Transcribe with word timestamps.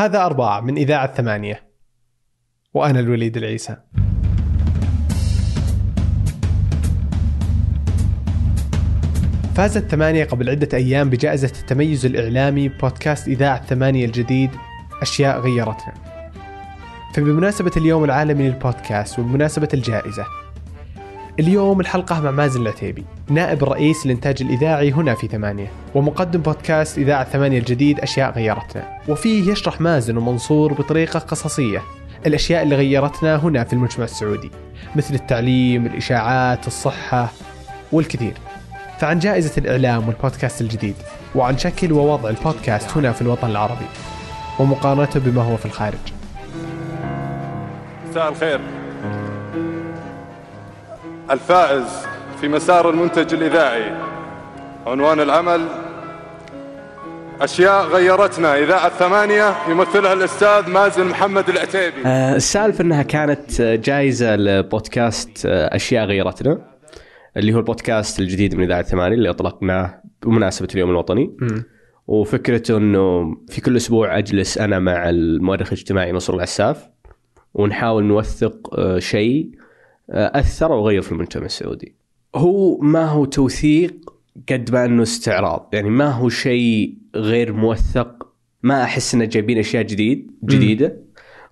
هذا 0.00 0.26
أربعة 0.26 0.60
من 0.60 0.76
إذاعة 0.76 1.14
ثمانية 1.14 1.62
وأنا 2.74 3.00
الوليد 3.00 3.36
العيسى. 3.36 3.76
فازت 9.54 9.90
ثمانية 9.90 10.24
قبل 10.24 10.50
عدة 10.50 10.68
أيام 10.78 11.10
بجائزة 11.10 11.52
التميز 11.60 12.06
الإعلامي 12.06 12.68
بودكاست 12.68 13.28
إذاعة 13.28 13.66
ثمانية 13.66 14.04
الجديد 14.04 14.50
أشياء 15.02 15.40
غيرتنا. 15.40 15.94
فبمناسبة 17.14 17.72
اليوم 17.76 18.04
العالمي 18.04 18.48
للبودكاست 18.48 19.18
وبمناسبة 19.18 19.68
الجائزة 19.74 20.26
اليوم 21.40 21.80
الحلقة 21.80 22.20
مع 22.20 22.30
مازن 22.30 22.62
العتيبي 22.62 23.04
نائب 23.28 23.62
الرئيس 23.62 24.06
للإنتاج 24.06 24.42
الإذاعي 24.42 24.92
هنا 24.92 25.14
في 25.14 25.28
ثمانية 25.28 25.70
ومقدم 25.94 26.40
بودكاست 26.40 26.98
إذاعة 26.98 27.24
ثمانية 27.24 27.58
الجديد 27.58 28.00
أشياء 28.00 28.32
غيرتنا. 28.32 28.98
وفيه 29.08 29.52
يشرح 29.52 29.80
مازن 29.80 30.16
ومنصور 30.16 30.72
بطريقة 30.72 31.18
قصصية 31.18 31.82
الأشياء 32.26 32.62
اللي 32.62 32.76
غيرتنا 32.76 33.36
هنا 33.36 33.64
في 33.64 33.72
المجتمع 33.72 34.04
السعودي 34.04 34.50
مثل 34.96 35.14
التعليم 35.14 35.86
الإشاعات 35.86 36.66
الصحة 36.66 37.32
والكثير. 37.92 38.34
فعن 38.98 39.18
جائزة 39.18 39.52
الإعلام 39.58 40.08
والبودكاست 40.08 40.60
الجديد 40.60 40.96
وعن 41.34 41.58
شكل 41.58 41.92
ووضع 41.92 42.30
البودكاست 42.30 42.96
هنا 42.96 43.12
في 43.12 43.22
الوطن 43.22 43.50
العربي 43.50 43.86
ومقارنته 44.58 45.20
بما 45.20 45.42
هو 45.42 45.56
في 45.56 45.66
الخارج. 45.66 45.98
مساء 48.10 48.28
الخير. 48.28 48.60
الفائز 51.30 52.06
في 52.40 52.48
مسار 52.48 52.90
المنتج 52.90 53.34
الإذاعي. 53.34 53.92
عنوان 54.86 55.20
العمل 55.20 55.66
أشياء 57.40 57.86
غيرتنا. 57.86 58.58
إذاعة 58.58 58.88
ثمانية 58.88 59.54
يمثلها 59.68 60.12
الأستاذ 60.12 60.70
مازن 60.70 61.06
محمد 61.06 61.48
العتيبي. 61.48 62.06
آه، 62.06 62.36
السالفة 62.36 62.84
إنها 62.84 63.02
كانت 63.02 63.62
جائزة 63.62 64.36
لبودكاست 64.36 65.46
آه، 65.46 65.76
أشياء 65.76 66.04
غيرتنا 66.04 66.58
اللي 67.36 67.54
هو 67.54 67.58
البودكاست 67.58 68.20
الجديد 68.20 68.54
من 68.54 68.64
إذاعة 68.64 68.82
ثمانية 68.82 69.16
اللي 69.16 69.30
أطلقناه 69.30 70.02
بمناسبة 70.22 70.68
اليوم 70.74 70.90
الوطني. 70.90 71.36
وفكرته 72.06 72.76
إنه 72.76 73.36
في 73.48 73.60
كل 73.60 73.76
أسبوع 73.76 74.18
أجلس 74.18 74.58
أنا 74.58 74.78
مع 74.78 75.08
المؤرخ 75.08 75.66
الاجتماعي 75.72 76.12
نصر 76.12 76.34
العساف 76.34 76.88
ونحاول 77.54 78.04
نوثق 78.04 78.78
آه، 78.78 78.98
شيء 78.98 79.50
اثر 80.10 80.72
وغير 80.72 81.02
في 81.02 81.12
المجتمع 81.12 81.44
السعودي. 81.44 81.94
هو 82.34 82.78
ما 82.78 83.06
هو 83.06 83.24
توثيق 83.24 83.94
قد 84.48 84.72
ما 84.72 84.84
أنه 84.84 85.02
استعراض، 85.02 85.70
يعني 85.72 85.90
ما 85.90 86.10
هو 86.10 86.28
شيء 86.28 86.94
غير 87.14 87.52
موثق، 87.52 88.26
ما 88.62 88.82
أحس 88.82 89.14
إنه 89.14 89.24
جايبين 89.24 89.58
أشياء 89.58 89.82
جديد 89.82 90.30
جديدة. 90.44 90.96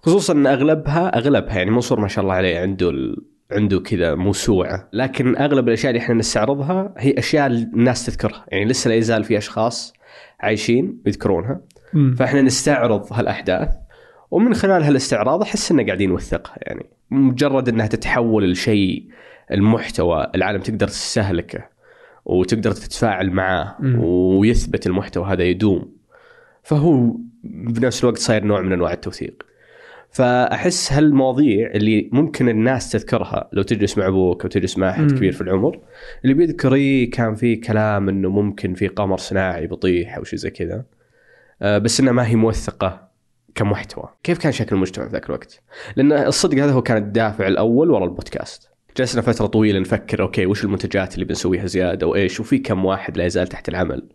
خصوصا 0.02 0.32
إن 0.32 0.46
أغلبها 0.46 1.18
أغلبها 1.18 1.56
يعني 1.56 1.70
منصور 1.70 2.00
ما 2.00 2.08
شاء 2.08 2.22
الله 2.22 2.34
عليه 2.34 2.58
عنده 2.58 2.90
ال... 2.90 3.16
عنده 3.50 3.80
كذا 3.80 4.14
موسوعة، 4.14 4.88
لكن 4.92 5.36
أغلب 5.36 5.68
الأشياء 5.68 5.90
اللي 5.90 6.02
إحنا 6.02 6.14
نستعرضها 6.14 6.94
هي 6.98 7.18
أشياء 7.18 7.46
الناس 7.46 8.06
تذكرها، 8.06 8.44
يعني 8.48 8.64
لسه 8.64 8.88
لا 8.88 8.94
يزال 8.94 9.24
في 9.24 9.38
أشخاص 9.38 9.92
عايشين 10.40 11.02
يذكرونها، 11.06 11.60
فإحنا 12.16 12.42
نستعرض 12.42 13.12
هالأحداث. 13.12 13.68
ومن 14.30 14.54
خلال 14.54 14.82
هالاستعراض 14.82 15.42
أحس 15.42 15.70
اننا 15.70 15.86
قاعدين 15.86 16.10
نوثقها 16.10 16.56
يعني 16.62 16.86
مجرد 17.10 17.68
إنها 17.68 17.86
تتحول 17.86 18.50
لشيء 18.52 19.04
المحتوى 19.52 20.30
العالم 20.34 20.60
تقدر 20.60 20.88
تستهلكه 20.88 21.68
وتقدر 22.24 22.72
تتفاعل 22.72 23.30
معاه. 23.30 23.76
ويثبت 24.00 24.86
المحتوى 24.86 25.26
هذا 25.26 25.44
يدوم. 25.44 25.92
فهو 26.62 27.16
بنفس 27.44 28.04
الوقت 28.04 28.18
صاير 28.18 28.44
نوع 28.44 28.60
من 28.60 28.72
أنواع 28.72 28.92
التوثيق. 28.92 29.42
فأحس 30.10 30.92
هالمواضيع 30.92 31.70
اللي 31.70 32.08
ممكن 32.12 32.48
الناس 32.48 32.92
تذكرها 32.92 33.48
لو 33.52 33.62
تجلس 33.62 33.98
مع 33.98 34.06
أبوك 34.06 34.42
أو 34.42 34.48
تجلس 34.48 34.78
مع 34.78 34.90
أحد. 34.90 35.12
كبير 35.12 35.32
في 35.32 35.40
العمر 35.40 35.80
اللي 36.22 36.34
بيذكر 36.34 36.74
إيه 36.74 37.10
كان 37.10 37.34
في 37.34 37.56
كلام 37.56 38.08
إنه 38.08 38.30
ممكن 38.30 38.74
في 38.74 38.88
قمر 38.88 39.16
صناعي 39.16 39.66
بيطيح 39.66 40.16
أو 40.16 40.24
شيء 40.24 40.38
زي 40.38 40.50
كذا. 40.50 40.84
آه، 41.62 41.78
بس 41.78 42.00
انها 42.00 42.12
ما 42.12 42.26
هي 42.26 42.36
موثقة. 42.36 43.07
كمحتوى. 43.58 44.08
كيف 44.22 44.38
كان 44.38 44.52
شكل 44.52 44.76
المجتمع 44.76 45.06
في 45.06 45.12
ذاك 45.12 45.26
الوقت؟ 45.26 45.60
لأن 45.96 46.12
الصدق 46.12 46.62
هذا 46.62 46.72
هو 46.72 46.82
كان 46.82 46.96
الدافع 46.96 47.46
الأول 47.46 47.90
وراء 47.90 48.04
البودكاست. 48.04 48.70
جلسنا 48.96 49.22
فترة 49.22 49.46
طويلة 49.46 49.78
نفكر 49.78 50.22
okay 50.22 50.46
وش 50.46 50.64
المنتجات 50.64 51.14
اللي 51.14 51.24
بنسويها 51.24 51.66
زيادة 51.66 52.06
وإيش؟ 52.06 52.40
وفي 52.40 52.58
كم 52.58 52.84
واحد 52.84 53.16
لا 53.16 53.24
يزال 53.24 53.46
تحت 53.46 53.68
العمل. 53.68 54.08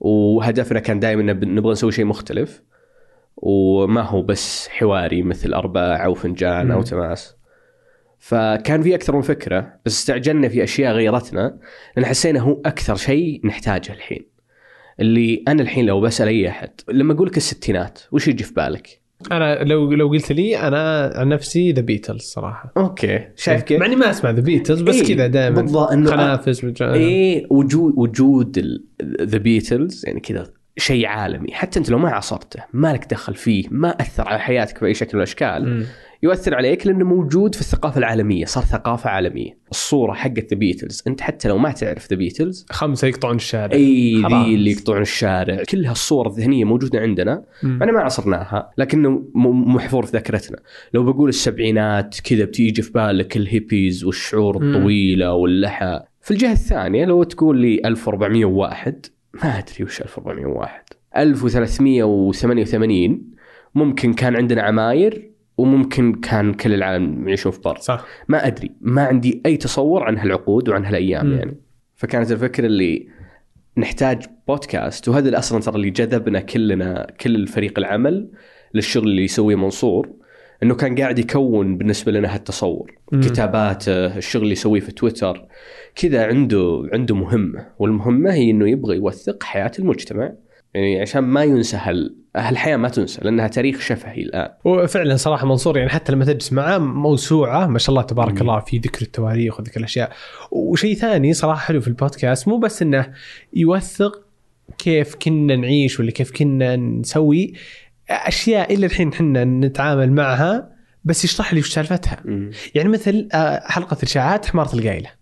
وهدفنا 0.00 0.80
كان 0.80 1.00
دائما 1.00 1.32
نبغى 1.32 1.72
نسوي 1.72 1.92
شيء 1.92 2.04
مختلف. 2.04 2.62
وما 3.36 4.02
هو 4.02 4.22
بس 4.22 4.68
حواري 4.68 5.22
مثل 5.22 5.54
أرباع 5.54 6.04
أو 6.04 6.14
فنجان 6.14 6.70
أو. 6.70 6.82
تماس. 6.82 7.36
فكان 8.18 8.82
في 8.82 8.94
أكثر 8.94 9.16
من 9.16 9.22
فكرة 9.22 9.72
بس 9.86 9.92
استعجلنا 9.92 10.48
في 10.48 10.64
أشياء 10.64 10.92
غيرتنا 10.92 11.58
لأن 11.96 12.06
حسينا 12.06 12.40
هو 12.40 12.60
أكثر 12.66 12.96
شيء 12.96 13.40
نحتاجه 13.44 13.92
الحين. 13.92 14.37
اللي 15.00 15.42
أنا 15.48 15.62
الحين 15.62 15.86
لو 15.86 16.00
بسال 16.00 16.28
اي 16.28 16.48
أحد 16.48 16.70
لما 16.88 17.12
أقول 17.12 17.28
لك 17.28 17.36
الستينات 17.36 17.98
وش 18.12 18.28
يجي 18.28 18.44
في 18.44 18.54
بالك؟ 18.54 19.00
أنا 19.32 19.64
لو 19.64 19.92
لو 19.92 20.08
قلت 20.08 20.32
لي 20.32 20.58
أنا 20.58 21.12
عن 21.14 21.28
نفسي 21.28 21.72
The 21.72 21.80
Beatles 21.80 22.22
صراحة 22.22 22.72
okay 22.76 23.28
شايف 23.36 23.62
كيف؟ 23.62 23.80
مع 23.80 23.86
اني 23.86 23.96
ما 23.96 24.10
أسمع 24.10 24.30
The 24.30 24.40
Beatles 24.40 24.80
بس 24.80 24.94
إيه، 24.94 25.16
كذا 25.16 25.26
دائما 25.26 25.60
بالضبط 25.60 25.90
إنه 25.92 26.10
خنافس 26.10 26.80
إيه 26.80 27.46
وجود 27.50 27.92
وجود 27.96 28.78
The 29.22 29.38
Beatles 29.38 30.06
يعني 30.06 30.20
كذا 30.20 30.46
شيء 30.76 31.06
عالمي 31.06 31.52
حتى 31.52 31.78
أنت 31.78 31.90
لو 31.90 31.98
ما 31.98 32.10
عاصرته 32.10 32.64
ما 32.72 32.92
لك 32.92 33.10
دخل 33.10 33.34
فيه 33.34 33.64
ما 33.70 33.88
أثر 33.88 34.28
على 34.28 34.40
حياتك 34.40 34.80
بأي 34.80 34.94
شكل 34.94 35.10
من 35.12 35.18
الأشكال. 35.22 35.86
يؤثر 36.22 36.54
عليك 36.54 36.86
لأنه 36.86 37.04
موجود 37.04 37.54
في 37.54 37.60
الثقافة 37.60 37.98
العالمية 37.98 38.44
صار 38.44 38.64
ثقافة 38.64 39.10
عالمية. 39.10 39.58
الصورة 39.70 40.12
حقت 40.12 40.50
The 40.50 40.56
Beatles 40.56 41.02
أنت 41.06 41.20
حتى 41.20 41.48
لو 41.48 41.58
ما 41.58 41.72
تعرف 41.72 42.10
The 42.10 42.16
Beatles 42.16 42.66
خمسة 42.70 43.08
يقطعون 43.08 43.36
الشارع. 43.36 43.72
أي. 43.72 44.16
ذي 44.16 44.54
اللي 44.54 44.70
يقطعون 44.70 45.02
الشارع. 45.02 45.62
كل 45.68 45.86
هالصور 45.86 46.26
الذهنية 46.26 46.64
موجودة 46.64 47.00
عندنا. 47.00 47.44
أنا 47.64 47.92
ما 47.92 48.00
عصرناها 48.00 48.70
لكنه 48.78 49.22
محفور 49.34 50.06
في 50.06 50.12
ذاكرتنا. 50.12 50.58
لو 50.94 51.12
بقول 51.12 51.28
السبعينات 51.28 52.20
كذا 52.20 52.44
بتيجي 52.44 52.82
في 52.82 52.92
بالك 52.92 53.36
الهيبيز 53.36 54.04
والشعور. 54.04 54.56
الطويلة 54.56 55.32
واللحى. 55.32 56.00
في 56.20 56.30
الجهة 56.30 56.52
الثانية 56.52 57.04
لو 57.04 57.22
تقول 57.22 57.60
لي 57.60 57.80
1401 57.84 59.06
ما 59.34 59.58
أدري 59.58 59.84
وش 59.84 60.00
1401 60.00 60.82
1388 61.16 63.22
ممكن 63.74 64.14
كان 64.14 64.36
عندنا 64.36 64.62
عماير 64.62 65.30
وممكن 65.58 66.12
كان 66.12 66.54
كل 66.54 66.74
العالم 66.74 67.28
يعيشون 67.28 67.52
في 67.52 67.60
بر 67.64 67.76
صح. 67.76 68.04
ما 68.28 68.46
أدري 68.46 68.70
ما 68.80 69.02
عندي 69.02 69.42
أي 69.46 69.56
تصور 69.56 70.02
عن 70.02 70.18
هالعقود 70.18 70.68
وعن 70.68 70.84
هالأيام 70.84 71.26
مم. 71.26 71.38
يعني. 71.38 71.56
فكانت 71.96 72.32
الفكرة 72.32 72.66
اللي 72.66 73.08
نحتاج 73.76 74.22
بودكاست 74.48 75.08
وهذا 75.08 75.26
اللي 75.26 75.38
أصلا 75.38 75.60
ترى 75.60 75.76
اللي 75.76 75.90
جذبنا 75.90 76.40
كلنا 76.40 77.06
كل 77.20 77.34
الفريق 77.34 77.78
العمل 77.78 78.28
للشغل 78.74 79.08
اللي 79.08 79.24
يسويه 79.24 79.56
منصور 79.56 80.08
إنه 80.62 80.74
كان 80.74 80.94
قاعد 80.94 81.18
يكون 81.18 81.78
بالنسبة 81.78 82.12
لنا 82.12 82.34
هالتصور. 82.34 82.98
مم. 83.12 83.20
كتاباته 83.20 84.16
الشغل 84.16 84.42
اللي 84.42 84.52
يسويه 84.52 84.80
في 84.80 84.92
تويتر 84.92 85.46
كذا 85.94 86.26
عنده 86.26 86.88
عنده 86.92 87.14
مهمة. 87.14 87.66
والمهمة 87.78 88.32
هي 88.32 88.50
إنه 88.50 88.70
يبغى 88.70 88.96
يوثق 88.96 89.42
حياة 89.42 89.72
المجتمع. 89.78 90.32
يعني 90.74 91.00
عشان 91.00 91.20
ما 91.20 91.44
ينسى 91.44 91.76
هال 91.76 92.14
هالحياة 92.36 92.76
ما 92.76 92.88
تنسى 92.88 93.20
لأنها 93.24 93.48
تاريخ 93.48 93.80
شفهي 93.80 94.22
الآن 94.22 94.48
وفعلا 94.64 95.16
صراحة 95.16 95.46
منصور 95.46 95.78
يعني 95.78 95.90
حتى 95.90 96.12
لما 96.12 96.24
تجلس 96.24 96.52
معاه 96.52 96.78
موسوعة 96.78 97.66
ما 97.66 97.78
شاء 97.78 97.90
الله 97.90 98.02
تبارك. 98.02 98.40
الله 98.40 98.60
في 98.60 98.78
ذكر 98.78 99.02
التواريخ 99.02 99.60
وذكر 99.60 99.80
الأشياء 99.80 100.12
وشيء 100.50 100.94
ثاني 100.94 101.34
صراحة 101.34 101.60
حلو 101.60 101.80
في 101.80 101.88
البودكاست 101.88 102.48
مو 102.48 102.58
بس 102.58 102.82
إنه 102.82 103.12
يوثق 103.52 104.24
كيف 104.78 105.14
كنا 105.14 105.56
نعيش 105.56 106.00
ولا 106.00 106.10
كيف 106.10 106.30
كنا 106.30 106.76
نسوي 106.76 107.52
أشياء 108.10 108.74
إلى 108.74 108.86
الحين 108.86 109.12
إحنا 109.12 109.44
نتعامل 109.44 110.12
معها 110.12 110.70
بس 111.04 111.24
يشرح 111.24 111.54
لي 111.54 111.60
وش 111.60 111.72
سالفتها. 111.72 112.22
يعني 112.74 112.88
مثل 112.88 113.28
آه، 113.32 113.62
حلقة 113.66 113.96
الإشاعات 114.02 114.46
حمارة 114.46 114.74
القايلة 114.74 115.17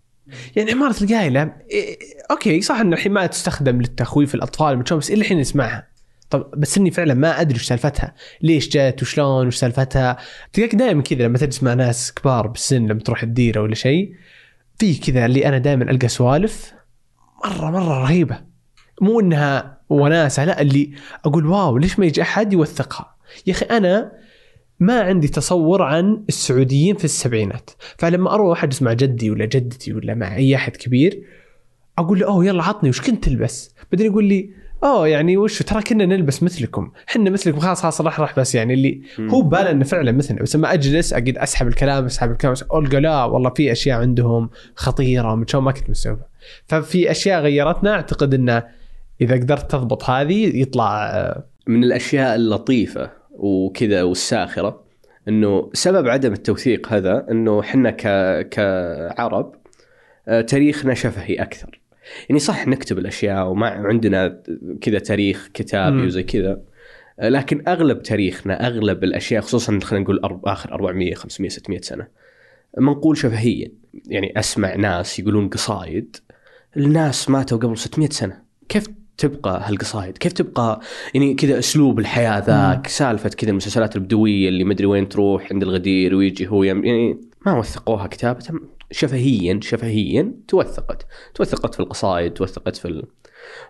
يعني 0.55 0.71
حماره 0.71 0.95
القايلة 1.01 1.53
إيه، 1.71 1.97
أوكي 2.31 2.61
صح 2.61 2.79
ان 2.79 2.93
الحين 2.93 3.11
ما 3.11 3.25
تستخدم 3.25 3.81
للتخويف 3.81 4.35
الأطفال 4.35 4.77
بس 4.77 5.11
إلى 5.11 5.21
الحين 5.21 5.39
نسمعها. 5.39 5.87
طب 6.29 6.51
بس 6.57 6.77
إني 6.77 6.91
فعلا 6.91 7.13
ما 7.13 7.41
أدري 7.41 7.55
وش 7.55 7.65
سالفتها، 7.65 8.15
ليش 8.41 8.69
جت 8.69 9.01
وشلون 9.01 9.47
وش 9.47 9.55
سالفتها، 9.55 10.17
تلقاك 10.53 10.75
دائما 10.75 11.01
كذا 11.01 11.23
لما 11.23 11.37
تجلس 11.37 11.63
مع 11.63 11.73
ناس 11.73 12.13
كبار 12.13 12.47
بالسن 12.47 12.87
لما 12.87 12.99
تروح 12.99 13.23
الديرة 13.23 13.61
ولا 13.61 13.75
شيء 13.75 14.13
في 14.79 14.95
كذا 14.95 15.25
اللي 15.25 15.45
أنا 15.47 15.57
دائما 15.57 15.91
ألقى 15.91 16.07
سوالف 16.07 16.73
مرة 17.45 17.71
مرة 17.71 18.03
رهيبة. 18.03 18.41
مو 19.01 19.19
إنها 19.19 19.77
وناسة 19.89 20.45
لا 20.45 20.61
اللي 20.61 20.91
أقول 21.25 21.45
واو 21.45 21.77
ليش 21.77 21.99
ما 21.99 22.05
يجي 22.05 22.21
أحد 22.21 22.53
يوثقها؟ 22.53 23.15
يا 23.47 23.53
أخي 23.53 23.65
أنا 23.65 24.11
ما 24.79 25.01
عندي 25.01 25.27
تصور 25.27 25.81
عن 25.81 26.23
السعوديين 26.29 26.95
في 26.95 27.05
السبعينات. 27.05 27.69
فلما 27.97 28.33
أروح 28.33 28.63
اجلس 28.63 28.81
مع 28.81 28.93
جدي 28.93 29.31
ولا 29.31 29.45
جدتي 29.45 29.93
ولا 29.93 30.15
مع 30.15 30.35
أي 30.35 30.55
أحد 30.55 30.75
كبير 30.75 31.23
أقول 31.97 32.19
له 32.19 32.27
أوه 32.27 32.45
يلا 32.45 32.63
عطني 32.63 32.89
وش 32.89 33.01
كنت 33.01 33.23
تلبس؟ 33.23 33.75
بعدين 33.91 34.07
يقول 34.07 34.23
لي 34.23 34.49
أوه 34.83 35.07
يعني 35.07 35.37
وش 35.37 35.63
ترى 35.63 35.81
كنا 35.81 36.05
نلبس 36.05 36.43
مثلكم. 36.43 36.91
إحنا 37.09 37.29
مثلكم 37.29 37.59
خلاص 37.59 37.81
خلاص 37.81 38.01
راح 38.01 38.19
راح 38.19 38.39
بس 38.39 38.55
يعني 38.55 38.73
اللي 38.73 39.01
هو 39.19 39.41
بباله 39.41 39.71
إنه 39.71 39.83
فعلا 39.83 40.11
مثلنا. 40.11 40.41
بس 40.41 40.55
لما 40.55 40.73
أجلس 40.73 41.13
اقعد 41.13 41.37
أسحب 41.37 41.67
الكلام 41.67 42.05
أسحب 42.05 42.31
الكلام 42.31 42.53
القى 42.73 43.01
لا 43.01 43.23
والله 43.23 43.49
في 43.49 43.71
أشياء 43.71 43.99
عندهم 44.01 44.49
خطيرة 44.75 45.35
من 45.35 45.45
ما 45.53 45.71
كنت 45.71 45.89
مستوعب 45.89 46.19
ففي 46.65 47.11
أشياء 47.11 47.41
غيرتنا 47.41 47.93
أعتقد 47.93 48.33
إنه 48.33 48.63
إذا 49.21 49.35
قدرت 49.35 49.71
تضبط 49.71 50.09
هذه 50.09 50.61
يطلع 50.61 51.05
آه، 51.05 51.43
من 51.67 51.83
الأشياء 51.83 52.35
اللطيفة. 52.35 53.16
وكذا 53.37 54.03
والساخرة 54.03 54.83
إنه 55.27 55.69
سبب 55.73 56.07
عدم 56.07 56.33
التوثيق 56.33 56.93
هذا 56.93 57.25
إنه 57.31 57.59
إحنا 57.59 57.91
ك 57.91 58.01
كعرب 58.49 59.55
آه، 60.27 60.41
تاريخنا 60.41 60.93
شفهي 60.93 61.35
أكثر. 61.35 61.79
يعني 62.29 62.39
صح 62.39 62.67
نكتب 62.67 62.97
الأشياء 62.97 63.47
وما 63.47 63.67
عندنا 63.67 64.41
كذا 64.81 64.99
تاريخ 64.99 65.49
كتابي. 65.53 66.05
وزي 66.05 66.23
كذا 66.23 66.61
آه، 67.19 67.29
لكن 67.29 67.63
أغلب 67.67 68.01
تاريخنا 68.03 68.67
أغلب 68.67 69.03
الأشياء 69.03 69.41
خصوصا 69.41 69.79
خلينا 69.79 70.03
نقول 70.03 70.19
أرب- 70.25 70.47
آخر 70.47 70.73
400 70.73 71.13
500 71.13 71.49
600 71.49 71.81
سنة 71.81 72.07
منقول 72.77 73.17
شفهيا. 73.17 73.71
يعني 74.07 74.39
أسمع 74.39 74.75
ناس 74.75 75.19
يقولون 75.19 75.49
قصايد 75.49 76.15
الناس 76.77 77.29
ماتوا 77.29 77.57
قبل 77.57 77.77
600 77.77 78.09
سنة. 78.09 78.41
كيف 78.69 78.87
تبقى 79.17 79.61
هالقصايد؟ 79.69 80.17
كيف 80.17 80.33
تبقى 80.33 80.81
يعني 81.13 81.33
كذا 81.33 81.59
أسلوب 81.59 81.99
الحياة 81.99 82.39
ذاك؟ 82.45 82.87
سالفة 82.87 83.29
كذا 83.29 83.49
المسلسلات 83.51 83.95
البدوية 83.95 84.49
اللي 84.49 84.63
مدري 84.63 84.85
وين 84.85 85.09
تروح 85.09 85.51
عند 85.51 85.63
الغدير 85.63 86.15
ويجي 86.15 86.47
هو 86.47 86.63
يم 86.63 86.85
يعني 86.85 87.21
ما 87.45 87.57
وثقوها 87.57 88.07
كتابة 88.07 88.39
شفهيا 88.91 89.59
شفهيا 89.63 90.33
توثقت. 90.47 91.05
توثقت 91.35 91.73
في 91.73 91.79
القصائد 91.79 92.33
توثقت 92.33 92.75
في 92.75 92.87
ال... 92.87 93.03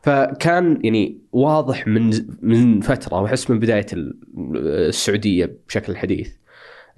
فكان 0.04 0.80
يعني 0.84 1.18
واضح 1.32 1.88
من 1.88 2.12
من 2.42 2.82
فترة 2.82 3.22
وأحس 3.22 3.50
من 3.50 3.60
بداية 3.60 3.86
ال- 3.94 4.18
السعودية 4.88 5.58
بشكل 5.68 5.98
حديث. 5.98 6.30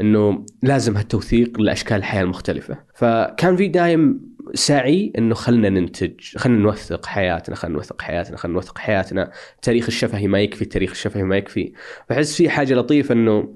إنه 0.01 0.45
لازم 0.63 0.97
هالتوثيق 0.97 1.61
لأشكال 1.61 1.97
الحياة 1.97 2.21
المختلفة 2.21 2.77
فكان 2.95 3.55
في 3.55 3.67
دايم 3.67 4.29
سعي 4.53 5.13
إنه 5.17 5.35
خلنا 5.35 5.69
ننتج 5.69 6.37
خلنا 6.37 6.57
نوثق 6.57 7.05
حياتنا 7.05 7.55
خلنا 7.55 7.75
نوثق 7.75 8.01
حياتنا 8.01 8.37
خلنا 8.37 8.53
نوثق 8.53 8.77
حياتنا 8.77 9.31
التاريخ 9.55 9.85
الشفهي 9.85 10.27
ما 10.27 10.39
يكفي 10.39 10.61
التاريخ 10.61 10.91
الشفهي 10.91 11.23
ما 11.23 11.37
يكفي 11.37 11.73
فأحس 12.09 12.35
في 12.35 12.49
حاجة 12.49 12.73
لطيفة 12.73 13.13
إنه 13.13 13.53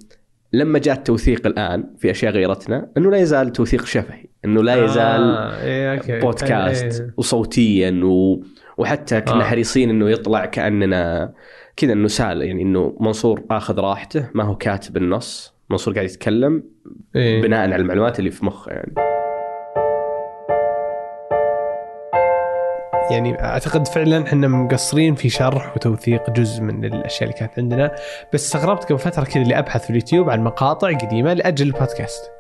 لما 0.53 0.79
جاء 0.79 0.95
التوثيق 0.95 1.47
الآن 1.47 1.93
في 1.97 2.11
أشياء 2.11 2.33
غيرتنا 2.33 2.91
إنه 2.97 3.11
لا 3.11 3.17
يزال 3.17 3.51
توثيق 3.51 3.85
شفهي 3.85 4.25
إنه 4.45 4.63
لا 4.63 4.85
يزال 4.85 5.21
آه، 5.21 5.63
إيه، 5.63 5.93
أوكي. 5.93 6.19
بودكاست 6.19 7.01
إيه. 7.01 7.13
وصوتيا 7.17 8.01
و... 8.03 8.43
وحتى 8.77 9.21
كنا 9.21 9.41
آه. 9.41 9.43
حريصين 9.43 9.89
إنه 9.89 10.09
يطلع 10.09 10.45
كأننا 10.45 11.33
كذا 11.77 11.93
إنه 11.93 12.07
سال 12.07 12.41
يعني 12.41 12.61
إنه 12.61 12.97
منصور 12.99 13.43
آخذ 13.51 13.79
راحته 13.79 14.29
ما 14.33 14.43
هو 14.43 14.55
كاتب 14.55 14.97
النص 14.97 15.52
منصور 15.69 15.93
قاعد 15.93 16.05
يتكلم 16.05 16.63
إيه. 17.15 17.41
بناء 17.41 17.59
على 17.59 17.75
المعلومات 17.75 18.19
اللي 18.19 18.31
في 18.31 18.45
مخه 18.45 18.71
يعني. 18.71 18.93
يعني 23.11 23.43
أعتقد 23.43 23.87
فعلا 23.87 24.23
إحنا 24.23 24.47
مقصرين 24.47 25.15
في 25.15 25.29
شرح 25.29 25.75
وتوثيق 25.75 26.29
جزء 26.29 26.61
من 26.61 26.85
الأشياء 26.85 27.23
اللي 27.23 27.33
كانت 27.33 27.51
عندنا 27.57 27.95
بس 28.33 28.45
استغربت 28.45 28.83
قبل 28.83 28.99
فترة 28.99 29.23
كذا 29.23 29.43
اللي 29.43 29.59
أبحث 29.59 29.83
في 29.83 29.89
اليوتيوب 29.89 30.29
عن 30.29 30.43
مقاطع 30.43 30.97
قديمة 30.97 31.33
لأجل 31.33 31.67
البودكاست. 31.67 32.31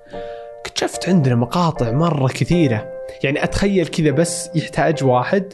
اكتشفت 0.65 1.09
عندنا 1.09 1.35
مقاطع 1.35 1.91
مرة 1.91 2.27
كثيرة. 2.27 2.89
يعني 3.23 3.43
أتخيل 3.43 3.87
كذا 3.87 4.11
بس 4.11 4.49
يحتاج 4.55 5.03
واحد 5.03 5.53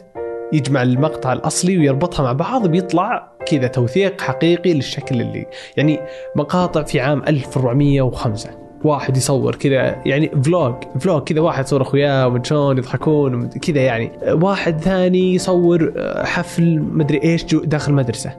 يجمع 0.52 0.82
المقطع 0.82 1.32
الأصلي 1.32 1.78
ويربطها 1.78 2.22
مع 2.22 2.32
بعض 2.32 2.66
بيطلع 2.66 3.32
كذا 3.46 3.66
توثيق 3.66 4.20
حقيقي 4.20 4.74
للشكل 4.74 5.20
اللي 5.20 5.46
يعني 5.76 6.00
مقاطع 6.36 6.82
في 6.82 7.00
عام 7.00 7.22
1405 7.28 8.60
واحد 8.84 9.16
يصور 9.16 9.54
كذا 9.54 9.96
يعني 10.06 10.30
vlog 10.44 10.74
vlog 11.00 11.22
كذا 11.22 11.40
واحد 11.40 11.64
يصور 11.64 11.82
اخوياه 11.82 12.26
ومن 12.26 12.44
شلون 12.44 12.78
يضحكون 12.78 13.48
كذا 13.48 13.80
يعني. 13.80 14.10
واحد 14.26 14.80
ثاني 14.80 15.34
يصور 15.34 15.92
آه، 15.96 16.24
حفل 16.24 16.78
مدري 16.78 17.22
إيش 17.22 17.44
داخل 17.54 17.92
مدرسة. 17.92 18.32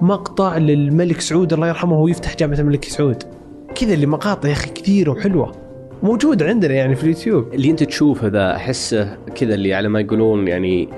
مقطع 0.00 0.56
للملك 0.56 1.20
سعود 1.20 1.52
الله 1.52 1.68
يرحمه 1.68 1.92
وهو 1.92 2.08
يفتح 2.08 2.36
جامعة 2.36 2.58
الملك 2.58 2.84
سعود. 2.84 3.22
كذا 3.74 3.94
اللي 3.94 4.06
مقاطع 4.06 4.48
يا 4.48 4.54
أخي 4.54 4.70
كثيره 4.70 5.10
وحلوة. 5.10 5.52
موجوده 6.02 6.46
عندنا 6.46 6.74
يعني 6.74 6.94
في 6.94 7.02
اليوتيوب. 7.02 7.54
اللي 7.54 7.70
أنت 7.70 7.82
تشوفه 7.82 8.28
ذا 8.28 8.56
أحسه 8.56 9.16
كذا 9.34 9.54
اللي 9.54 9.74
على 9.74 9.88
ما 9.88 10.00
يقولون 10.00 10.48
يعني 10.48 10.88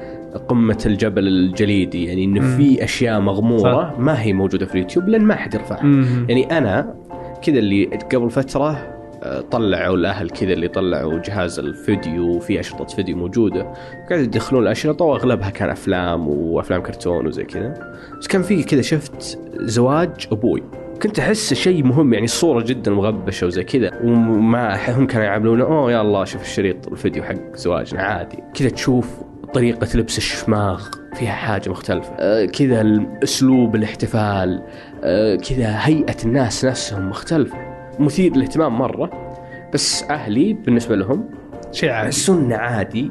قمة 0.49 0.79
الجبل 0.87 1.29
الجليدي 1.29 2.05
يعني 2.05 2.25
إنه. 2.25 2.57
في 2.57 2.85
أشياء 2.85 3.21
مغمورة 3.21 3.91
صح. 3.91 3.99
ما 3.99 4.23
هي 4.23 4.33
موجودة 4.33 4.67
في 4.67 4.75
اليوتيوب 4.75 5.09
لأن 5.09 5.23
ما 5.23 5.35
حد 5.35 5.55
يرفعها. 5.55 5.85
يعني 6.29 6.59
أنا 6.59 6.95
كذا 7.43 7.59
اللي 7.59 7.85
قبل 7.85 8.31
فترة 8.31 8.93
آه، 9.23 9.41
طلعوا 9.41 9.97
الأهل 9.97 10.31
كذا 10.31 10.53
اللي 10.53 10.69
طلعوا 10.69 11.19
جهاز 11.19 11.59
الفيديو 11.59 12.37
وفي 12.37 12.61
أشرطة 12.61 12.85
فيديو 12.85 13.17
موجودة 13.17 13.73
قاعد 14.11 14.21
يدخلون 14.21 14.63
الأشرطة 14.63 15.05
وأغلبها 15.05 15.51
كان 15.51 15.71
أفلام 15.71 16.29
وأفلام 16.29 16.83
كرتون 16.83 17.27
وزي 17.27 17.45
كذا 17.45 17.95
بس 18.21 18.27
كان 18.27 18.43
في 18.43 18.63
كذا 18.63 18.83
شفت 18.83 19.39
زواج 19.61 20.27
أبوي 20.33 20.63
كنت 21.03 21.19
أحس 21.19 21.55
شيء 21.55 21.85
مهم 21.85 22.13
يعني 22.13 22.25
الصورة 22.25 22.63
جدا 22.63 22.91
مغبشة 22.91 23.47
وزي 23.47 23.65
كذا 23.65 24.01
وما 24.05 24.91
هم 24.99 25.07
كانوا 25.07 25.25
يعاملونه 25.25 25.65
أوه 25.65 25.93
يلا 25.93 26.25
شوف 26.25 26.43
الشريط 26.43 26.89
الفيديو 26.89 27.23
حق 27.23 27.57
زواجنا 27.57 28.03
عادي 28.03 28.39
كذا 28.55 28.69
تشوف 28.69 29.21
طريقة 29.55 29.89
لبس 29.95 30.19
الشماغ 30.19 30.89
فيها 31.15 31.33
حاجة 31.33 31.71
مختلفة. 31.71 32.13
آه 32.19 32.45
كذا 32.45 33.07
اسلوب 33.23 33.77
الاحتفال 33.77 34.63
آه 35.05 35.37
كذا 35.37 35.77
هيئة 35.79 36.17
الناس 36.25 36.65
نفسهم 36.65 37.09
مختلفة. 37.09 37.59
مثير 37.99 38.37
للاهتمام 38.37 38.79
مرة 38.79 39.33
بس 39.75 40.03
أهلي 40.03 40.53
بالنسبة 40.53 40.97
لهم 40.97 41.31
شيء 41.73 41.91
عادي. 41.91 42.09
يحسون 42.09 42.53
عادي. 42.53 43.11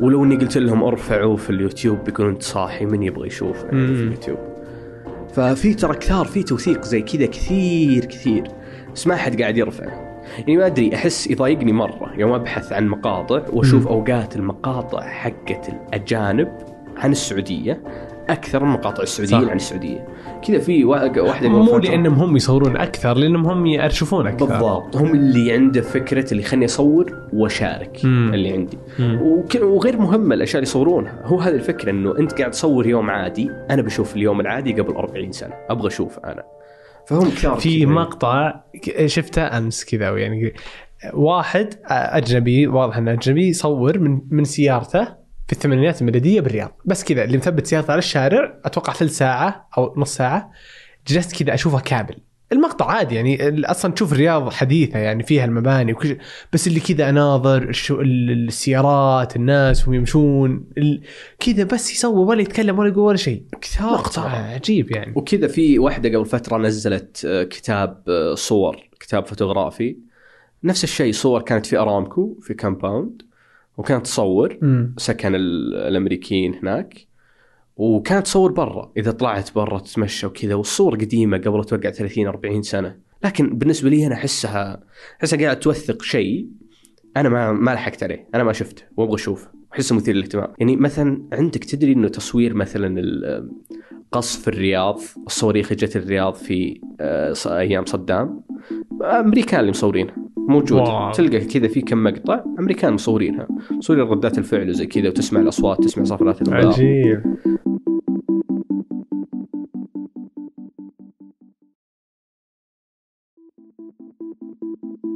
ولو 0.00 0.24
إني 0.24 0.36
قلت 0.36 0.58
لهم 0.58 0.82
ارفعوه 0.82 1.36
في 1.36 1.50
اليوتيوب 1.50 2.04
بيقولون 2.04 2.32
انت 2.32 2.42
صاحي 2.42 2.86
من 2.86 3.02
يبغى 3.02 3.26
يشوفه 3.26 3.64
يعني 3.64 3.94
في. 3.94 4.02
اليوتيوب؟ 4.02 4.38
ففي 5.32 5.74
ترى 5.74 5.94
كثار 5.94 6.24
في 6.26 6.42
توثيق 6.42 6.84
زي 6.84 7.02
كذا 7.02 7.26
كثير 7.26 8.04
كثير. 8.04 8.48
بس 8.94 9.06
ما 9.06 9.16
حد 9.16 9.40
قاعد 9.42 9.56
يرفعه 9.56 10.05
يعني 10.38 10.56
ما 10.56 10.66
أدري 10.66 10.94
أحس 10.94 11.26
يضايقني 11.30 11.72
مرة 11.72 12.10
يوم 12.16 12.32
أبحث 12.32 12.72
عن 12.72 12.88
مقاطع 12.88 13.42
وأشوف. 13.52 13.86
أوقات 13.88 14.36
المقاطع 14.36 15.00
حقت 15.00 15.68
الأجانب 15.68 16.48
عن 16.96 17.12
السعودية 17.12 17.80
أكثر 18.28 18.64
من 18.64 18.70
مقاطع 18.70 19.02
السعوديين 19.02 19.40
صح. 19.44 19.50
عن 19.50 19.56
السعودية 19.56 20.06
كذا 20.48 20.58
في 20.58 20.84
وا- 20.84 21.20
واحدة 21.20 21.48
قبل 21.48 21.58
مو 21.58 21.78
لأنهم 21.78 22.14
هم 22.14 22.36
يصورون 22.36 22.76
أكثر 22.76 23.16
لأنهم 23.16 23.46
هم 23.46 23.66
يرشفون 23.66 24.26
أكثر 24.26 24.46
بالضبط 24.46 24.96
هم 24.96 25.10
اللي 25.14 25.52
عنده 25.52 25.80
فكرة 25.80 26.32
اللي 26.32 26.42
خلني 26.42 26.64
أصور 26.64 27.12
وأشارك 27.32 28.00
مم. 28.04 28.34
اللي 28.34 28.52
عندي 28.52 28.78
مم. 28.98 29.20
وغير 29.62 29.96
مهمه 30.00 30.34
الأشياء 30.34 30.56
اللي 30.58 30.68
يصورونها 30.70 31.18
هو 31.24 31.40
هذه 31.40 31.54
الفكرة 31.54 31.90
إنه 31.90 32.18
أنت 32.18 32.32
قاعد 32.38 32.50
تصور 32.50 32.86
يوم 32.86 33.10
عادي 33.10 33.50
أنا 33.70 33.82
بشوف 33.82 34.16
اليوم 34.16 34.40
العادي 34.40 34.80
قبل 34.80 34.92
40 34.94 35.32
سنة 35.32 35.54
أبغى 35.70 35.86
اشوفه 35.88 36.22
أنا 36.24 36.42
فهم 37.08 37.30
كثار 37.30 37.56
في. 37.56 37.86
مقطع 37.86 38.60
شفته 39.06 39.58
أمس 39.58 39.84
كذا 39.84 40.18
يعني 40.18 40.54
واحد 41.14 41.74
أجنبي 41.90 42.66
واضح 42.66 42.96
إنه 42.96 43.12
أجنبي 43.12 43.48
يصور 43.48 43.98
من 43.98 44.20
من 44.30 44.44
سيارته 44.44 45.04
في 45.46 45.52
الثمانينات 45.52 46.00
الميلادية 46.00 46.40
بالرياض 46.40 46.76
بس 46.84 47.04
كذا 47.04 47.24
اللي 47.24 47.36
مثبت 47.36 47.66
سيارته 47.66 47.90
على 47.90 47.98
الشارع 47.98 48.60
أتوقع 48.64 48.92
ثلث 48.92 49.18
ساعة 49.18 49.68
أو 49.78 49.94
نص 49.96 50.14
ساعة 50.14 50.50
جلست 51.06 51.42
كذا 51.42 51.54
اشوفها 51.54 51.80
كامل 51.80 52.18
المقطع 52.52 52.86
عادي 52.90 53.14
يعني 53.14 53.60
أصلا 53.66 53.92
تشوف 53.92 54.12
الرياض 54.12 54.50
حديثة 54.52 54.98
يعني 54.98 55.22
فيها 55.22 55.44
المباني 55.44 55.92
وكل 55.92 56.08
شيء 56.08 56.18
بس 56.52 56.66
اللي 56.66 56.80
كذا 56.80 57.08
أناظر 57.08 57.70
السيارات 58.40 59.36
الناس 59.36 59.82
وهم 59.88 59.94
يمشون 59.94 60.64
ال- 60.78 61.00
كذا 61.40 61.64
بس 61.64 61.92
يصور 61.92 62.26
ولا 62.28 62.40
يتكلم 62.42 62.78
ولا 62.78 62.88
يقول 62.88 63.04
ولا 63.04 63.16
شيء. 63.16 63.42
مقطع. 63.80 64.28
عجيب 64.28 64.90
يعني. 64.90 65.12
وكذا 65.16 65.48
في 65.48 65.78
واحدة 65.78 66.18
قبل 66.18 66.26
فترة 66.26 66.56
نزلت 66.58 67.24
آه، 67.24 67.42
كتاب 67.42 68.02
آه، 68.08 68.34
صور 68.34 68.76
كتاب 69.00 69.26
فوتوغرافي. 69.26 69.96
نفس 70.64 70.84
الشيء 70.84 71.12
صور 71.12 71.42
كانت 71.42 71.66
في 71.66 71.76
أرامكو 71.78 72.38
في 72.42 72.54
كامباوند 72.54 73.22
وكانت 73.76 74.04
تصور 74.06 74.58
سكن 74.96 75.34
ال- 75.34 75.74
الأمريكيين 75.74 76.54
هناك. 76.54 77.06
وكانت 77.76 78.26
تصور 78.26 78.52
برا. 78.52 78.92
إذا 78.96 79.10
طلعت 79.10 79.54
برا 79.54 79.78
تتمشى 79.78 80.26
وكذا 80.26 80.54
والصور 80.54 80.94
قديمة 80.94 81.38
قبل 81.38 81.60
أتوقع 81.60 81.90
30 81.90 82.26
40 82.26 82.62
سنة. 82.62 82.96
لكن 83.24 83.58
بالنسبة 83.58 83.90
لي 83.90 84.06
أنا 84.06 84.14
أحسها 84.14 84.82
أحسها 85.20 85.38
قاعد 85.38 85.60
توثق 85.60 86.02
شيء 86.02 86.48
أنا 87.16 87.28
ما 87.28 87.52
ما 87.52 87.70
لحقت 87.70 88.02
عليه. 88.02 88.28
أنا 88.34 88.44
ما 88.44 88.52
شفته 88.52 88.82
وأبغى 88.96 89.14
اشوفه 89.14 89.50
أحسه 89.74 89.96
مثير 89.96 90.14
للاهتمام. 90.14 90.52
يعني 90.58 90.76
مثلا 90.76 91.28
عندك 91.32 91.64
تدري 91.64 91.92
إنه 91.92 92.08
تصوير 92.08 92.54
مثلا 92.54 93.02
قصف 94.12 94.48
الرياض 94.48 95.00
الصواريخ 95.26 95.72
اللي 95.72 95.86
جت 95.86 95.96
الرياض 95.96 96.34
في 96.34 96.80
آه، 97.00 97.34
أيام 97.46 97.84
صدام؟ 97.84 98.40
أمريكان 99.02 99.60
اللي 99.60 99.70
مصورينها 99.70 100.25
موجوده 100.48 100.82
واو. 100.82 101.12
تلقى 101.12 101.40
كذا 101.40 101.68
في 101.68 101.80
كم 101.80 102.04
مقطع 102.04 102.44
أمريكان 102.58 102.92
مصورينها. 102.92 103.48
مصورين 103.70 104.02
ردات 104.02 104.38
الفعل 104.38 104.68
وزي 104.68 104.86
كذا 104.86 105.08
وتسمع 105.08 105.40
الأصوات 105.40 105.84
تسمع 105.84 106.04
صفرات 106.04 106.42
الغبار 106.42 106.66
عجيب. 106.66 107.22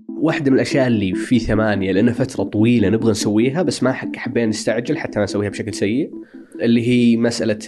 واحدة 0.09 0.51
من 0.51 0.57
الأشياء 0.57 0.87
اللي 0.87 1.15
في 1.15 1.39
ثمانية 1.39 1.93
لأنها 1.93 2.13
فترة 2.13 2.45
طويلة 2.45 2.89
نبغى 2.89 3.11
نسويها 3.11 3.63
بس 3.63 3.83
ما 3.83 3.93
حبينا 3.93 4.47
نستعجل 4.47 4.99
حتى 4.99 5.19
ما 5.19 5.25
نسويها 5.25 5.51
بشكل 5.51 5.75
سيء 5.75 6.11
اللي 6.63 6.89
هي 6.89 7.17
مسألة 7.17 7.59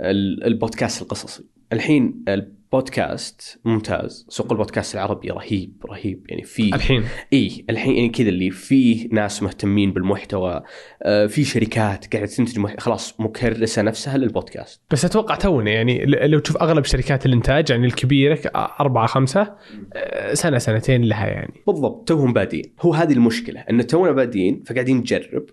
البودكاست 0.00 1.02
القصصي. 1.02 1.44
الحين 1.72 2.24
البودكاست 2.28 3.60
ممتاز 3.64 4.26
سوق 4.28 4.52
البودكاست 4.52 4.94
العربي 4.94 5.30
رهيب 5.30 5.72
رهيب. 5.90 6.26
يعني 6.28 6.42
في 6.42 6.74
الحين؟ 6.74 7.04
اي 7.32 7.64
الحين 7.70 7.94
يعني 7.94 8.08
كذا 8.08 8.28
اللي 8.28 8.50
فيه 8.50 9.08
ناس 9.12 9.42
مهتمين 9.42 9.92
بالمحتوى 9.92 10.62
آه، 11.02 11.26
في 11.26 11.44
شركات 11.44 12.14
قاعدة 12.14 12.26
تنتج 12.30 12.58
مح... 12.58 12.74
خلاص 12.78 13.20
مكرسة 13.20 13.82
نفسها 13.82 14.18
للبودكاست. 14.18 14.80
بس 14.90 15.04
أتوقع 15.04 15.34
تونا 15.34 15.70
يعني 15.70 16.04
لو 16.06 16.38
تشوف 16.38 16.56
أغلب 16.56 16.84
شركات 16.84 17.26
الإنتاج 17.26 17.70
يعني 17.70 17.86
الكبيرة 17.86 18.38
أربعة 18.54 19.06
خمسة 19.06 19.54
آه، 19.94 20.34
سنة 20.34 20.58
سنتين 20.58 21.04
لها 21.04 21.26
يعني. 21.26 21.54
بالضبط 21.66 22.08
توهم 22.08 22.32
بادين 22.32 22.64
هو 22.80 22.94
هذه 22.94 23.12
المشكلة 23.12 23.60
إن 23.60 23.86
تونا 23.86 24.12
بادين 24.12 24.62
فقاعدين 24.66 24.96
نجرب 24.96 25.46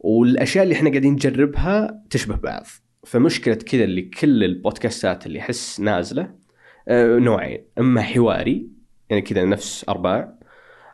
والأشياء 0.00 0.64
اللي 0.64 0.74
إحنا 0.74 0.90
قاعدين 0.90 1.12
نجربها 1.12 2.02
تشبه 2.10 2.36
بعض. 2.36 2.66
فمشكلة 3.06 3.54
كذا 3.54 3.84
اللي 3.84 4.02
كل 4.02 4.44
البودكاستات 4.44 5.26
اللي 5.26 5.38
أحس 5.40 5.80
نازلة 5.80 6.30
آه، 6.88 7.18
نوعين. 7.18 7.64
أما 7.78 8.02
حواري 8.02 8.66
يعني 9.10 9.22
كذا 9.22 9.44
نفس 9.44 9.84
أرباع 9.88 10.34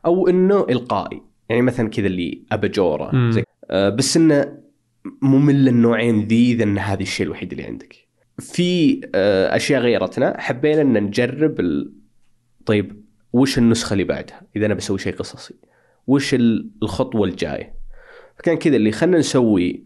أو 0.06 0.28
إنه 0.28 0.66
إلقائي. 0.70 1.22
يعني 1.48 1.62
مثلا 1.62 1.88
كذا 1.88 2.06
اللي 2.06 2.42
اباجوره. 2.52 3.30
زي 3.30 3.44
آه، 3.70 3.88
بس 3.88 4.16
إنه 4.16 4.58
ممل 5.22 5.68
النوعين 5.68 6.26
ذي 6.26 6.52
اذا 6.52 6.64
إن 6.64 6.78
هذا 6.78 7.02
الشيء 7.02 7.26
الوحيد 7.26 7.52
اللي 7.52 7.64
عندك. 7.64 7.96
في 8.38 9.00
آه، 9.14 9.56
أشياء 9.56 9.80
غيرتنا 9.80 10.40
حبينا 10.40 10.82
إن 10.82 11.02
نجرب 11.04 11.60
ال... 11.60 11.92
طيب 12.66 13.04
وش 13.32 13.58
النسخة 13.58 13.92
اللي 13.92 14.04
بعدها؟ 14.04 14.42
إذا 14.56 14.66
أنا 14.66 14.74
بسوي 14.74 14.98
شيء 14.98 15.14
قصصي. 15.14 15.54
وش 16.06 16.34
ال- 16.34 16.70
الخطوة 16.82 17.28
الجاية؟ 17.28 17.74
فكان 18.38 18.56
كذا 18.56 18.76
اللي 18.76 18.92
خلينا 18.92 19.18
نسوي 19.18 19.84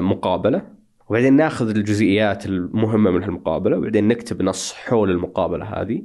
مقابلة. 0.00 0.73
وبعدين 1.08 1.36
ناخذ 1.36 1.68
الجزئيات 1.68 2.46
المهمة 2.46 3.10
من 3.10 3.22
هالمقابلة 3.22 3.76
وبعدين 3.76 4.08
نكتب 4.08 4.42
نص 4.42 4.72
حول 4.72 5.10
المقابلة 5.10 5.64
هذه 5.64 6.02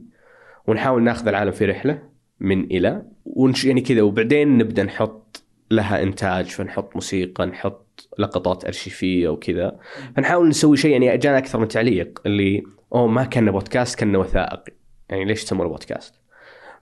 ونحاول 0.67 1.03
ناخذ 1.03 1.27
العالم 1.27 1.51
في 1.51 1.65
رحلة 1.65 2.03
من 2.39 2.63
إلى 2.63 3.03
ونش 3.25 3.65
يعني 3.65 3.81
كذا 3.81 4.01
وبعدين 4.01 4.57
نبدأ 4.57 4.83
نحط 4.83 5.43
لها 5.71 6.03
إنتاج 6.03 6.45
فنحط 6.45 6.95
موسيقى 6.95 7.45
نحط 7.45 8.09
لقطات 8.17 8.65
أرشيفية 8.65 9.29
وكذا 9.29 9.79
فنحاول 10.15 10.49
نسوي 10.49 10.77
شيء 10.77 10.91
يعني 10.91 11.17
جانا 11.17 11.37
أكثر 11.37 11.59
من 11.59 11.67
تعليق 11.67 12.21
اللي 12.25 12.63
أوه 12.93 13.07
ما 13.07 13.23
كان 13.23 13.51
بودكاست 13.51 13.99
كان 13.99 14.15
وثائقي 14.15 14.73
يعني 15.09 15.25
ليش 15.25 15.43
تسمونه 15.43 15.69
بودكاست؟ 15.69 16.15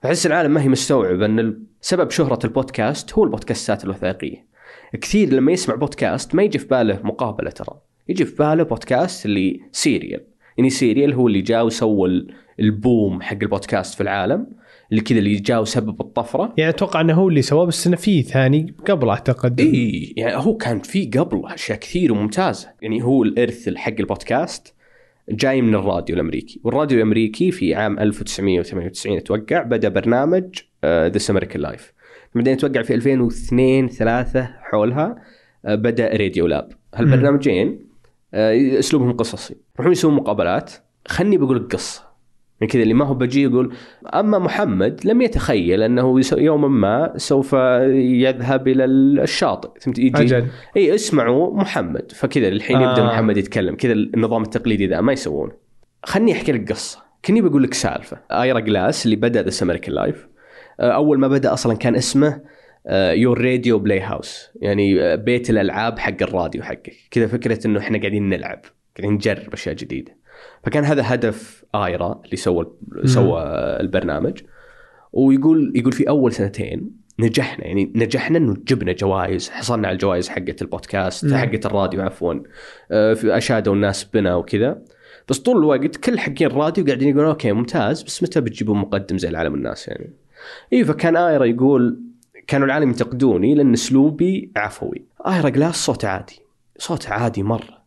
فحس 0.02 0.26
العالم 0.26 0.54
ما 0.54 0.62
هي 0.62 0.68
مستوعب 0.68 1.22
إن 1.22 1.62
سبب 1.80 2.10
شهرة 2.10 2.38
البودكاست 2.44 3.12
هو 3.12 3.24
البودكاستات 3.24 3.84
الوثائقية. 3.84 4.46
كثير 5.00 5.32
لما 5.32 5.52
يسمع 5.52 5.74
بودكاست 5.74 6.34
ما 6.34 6.42
يجي 6.42 6.58
في 6.58 6.66
باله 6.66 7.00
مقابلة 7.02 7.50
ترى، 7.50 7.80
يجي 8.08 8.24
في 8.24 8.34
باله 8.36 8.62
بودكاست 8.62 9.26
اللي 9.26 9.60
Serial، 9.72 10.20
يعني 10.58 10.70
Serial 10.70 11.12
هو 11.14 11.26
اللي 11.28 11.40
جاء 11.40 11.66
وسوى 11.66 12.08
ال- 12.08 12.34
البوم 12.60 13.22
حق 13.22 13.36
البودكاست 13.42 13.94
في 13.94 14.00
العالم 14.00 14.46
اللي 14.90 15.00
كذا 15.02 15.18
اللي 15.18 15.34
جاء 15.34 15.62
وسبب 15.62 16.00
الطفرة. 16.00 16.54
يعني 16.56 16.70
أتوقع 16.70 17.00
إنه 17.00 17.14
هو 17.14 17.28
اللي 17.28 17.42
سواه 17.42 17.64
بس 17.64 17.86
إنه 17.86 17.96
في 17.96 18.22
ثاني 18.22 18.74
قبل 18.88 19.08
أعتقد. 19.08 19.60
إي 19.60 20.14
يعني 20.16 20.36
هو 20.36 20.56
كان 20.56 20.80
في 20.80 21.04
قبل 21.06 21.42
أشياء 21.44 21.78
كثير 21.78 22.12
وممتازه 22.12 22.68
يعني 22.82 23.02
هو 23.02 23.22
الإرث 23.22 23.74
حق 23.74 23.94
البودكاست 24.00 24.74
جاي 25.30 25.62
من 25.62 25.74
الراديو 25.74 26.14
الأمريكي. 26.16 26.60
والراديو 26.64 26.98
الأمريكي 26.98 27.50
في 27.50 27.74
عام 27.74 27.98
1998 27.98 29.16
أتوقع 29.16 29.62
بدأ 29.62 29.88
برنامج 29.88 30.44
This 30.84 31.20
American 31.30 31.62
Life 31.62 31.92
بعدين 32.34 32.52
أتوقع 32.54 32.82
في 32.82 32.94
2002 32.94 33.88
3 33.88 34.48
حولها 34.60 35.16
آه، 35.64 35.74
بدأ 35.74 36.08
Radiolab 36.16 36.68
هالبرنامجين 36.94 37.87
أسلوبهم 38.34 39.12
قصصي. 39.12 39.56
يروحون 39.74 39.92
يسوون 39.92 40.14
مقابلات. 40.14 40.72
خلني 41.08 41.36
بقول 41.36 41.56
لك 41.56 41.74
قصه 41.74 42.08
يعني 42.60 42.72
كذا 42.72 42.82
اللي 42.82 42.94
ما 42.94 43.04
هو 43.04 43.14
بجي 43.14 43.42
يقول 43.42 43.74
أما 44.14 44.38
محمد 44.38 45.00
لم 45.04 45.22
يتخيل 45.22 45.82
أنه 45.82 46.20
يوما 46.32 46.68
ما 46.68 47.12
سوف 47.16 47.52
يذهب 47.92 48.68
إلى 48.68 48.84
الشاطئ. 48.84 49.80
فهمت؟ 49.80 49.98
يجي 49.98 50.22
أجل. 50.22 50.46
إي 50.76 50.94
اسمعوا 50.94 51.54
محمد. 51.54 52.12
فكذا 52.12 52.48
الحين 52.48 52.76
آه. 52.76 52.90
يبدا 52.90 53.04
محمد 53.04 53.36
يتكلم. 53.36 53.74
كذا 53.74 53.92
النظام 53.92 54.42
التقليدي 54.42 54.86
ذا 54.86 55.00
ما 55.00 55.12
يسوونه. 55.12 55.52
خلني 56.04 56.32
أحكي 56.32 56.52
لك 56.52 56.72
قصة. 56.72 56.98
كني 57.24 57.40
بقول 57.40 57.62
لك 57.62 57.74
سالفة. 57.74 58.20
ايرا 58.30 58.60
جلاس 58.60 59.04
اللي 59.04 59.16
بدأ 59.16 59.42
This 59.42 59.50
American 59.62 59.94
Life 59.94 60.28
أول 60.80 61.18
ما 61.18 61.28
بدأ 61.28 61.52
أصلا 61.52 61.76
كان 61.76 61.94
اسمه 61.94 62.40
Your 63.12 63.40
Radio 63.40 63.78
Playhouse 63.78 64.50
يعني 64.56 65.02
آه، 65.02 65.14
بيت 65.14 65.50
الألعاب 65.50 65.98
حق 65.98 66.22
الراديو 66.22 66.62
حقك. 66.62 66.94
كذا 67.10 67.26
فكرة 67.26 67.66
إنه 67.66 67.80
إحنا 67.80 67.98
قاعدين 67.98 68.28
نلعب 68.28 68.60
قاعدين 68.98 69.14
نجرب 69.14 69.52
أشياء 69.52 69.74
جديدة. 69.74 70.16
فكان 70.64 70.84
هذا 70.84 71.02
هدف 71.04 71.64
آيرا 71.74 72.20
اللي 72.24 72.36
سوى 72.36 72.72
سوى 73.04 73.42
البرنامج. 73.80 74.40
ويقول 75.12 75.72
يقول 75.76 75.92
في 75.92 76.08
أول 76.08 76.32
سنتين 76.32 76.90
نجحنا 77.18 77.66
يعني 77.66 77.92
نجحنا 77.94 78.38
إنه 78.38 78.56
جبنا 78.66 78.92
جوائز 78.92 79.50
حصلنا 79.50 79.88
على 79.88 79.94
الجوائز 79.94 80.28
حقت 80.28 80.62
البودكاست. 80.62 81.34
حقت 81.34 81.66
الراديو 81.66 82.02
عفوا. 82.02 82.34
آه، 82.90 83.14
في 83.14 83.36
أشادوا 83.36 83.74
الناس 83.74 84.04
بنا 84.04 84.34
وكذا. 84.34 84.82
بس 85.28 85.38
طول 85.38 85.56
الوقت 85.56 85.96
كل 85.96 86.18
حقين 86.18 86.46
الراديو 86.46 86.84
قاعدين 86.84 87.08
يقولون 87.08 87.28
okay 87.28 87.52
ممتاز 87.52 88.02
بس 88.02 88.22
متى 88.22 88.40
بتجيبون 88.40 88.78
مقدم 88.78 89.18
زي 89.18 89.28
العالم 89.28 89.54
الناس 89.54 89.88
يعني؟ 89.88 90.12
اي 90.72 90.84
فكان 90.84 91.16
آيرا 91.16 91.44
يقول 91.44 92.00
كانوا 92.48 92.66
العالم 92.66 92.88
ينتقدوني 92.88 93.54
لأن 93.54 93.72
أسلوبي 93.72 94.52
عفوي. 94.56 95.02
ايرا 95.26 95.48
جلاس 95.48 95.74
صوت 95.74 96.04
عادي. 96.04 96.40
صوت 96.78 97.08
عادي 97.08 97.42
مرة. 97.42 97.78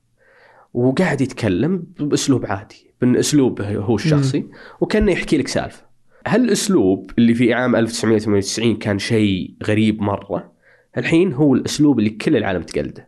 وقاعد 0.74 1.22
يتكلم 1.22 1.84
بأسلوب 2.00 2.46
عادي 2.46 2.92
باسلوبه 3.02 3.78
هو 3.78 3.96
الشخصي 3.96 4.46
وكأنه 4.82 5.12
يحكي 5.12 5.38
لك 5.38 5.48
سالفة. 5.48 5.86
هالاسلوب 6.28 7.12
اللي 7.18 7.34
في 7.34 7.54
عام 7.54 7.76
1998 7.76 8.76
كان 8.76 9.00
شيء 9.00 9.54
غريب 9.64 10.02
مرة؟ 10.02 10.52
الحين 10.98 11.34
هو 11.34 11.54
الأسلوب 11.54 12.00
اللي 12.00 12.10
كل 12.10 12.38
العالم 12.38 12.62
تقلده. 12.62 13.08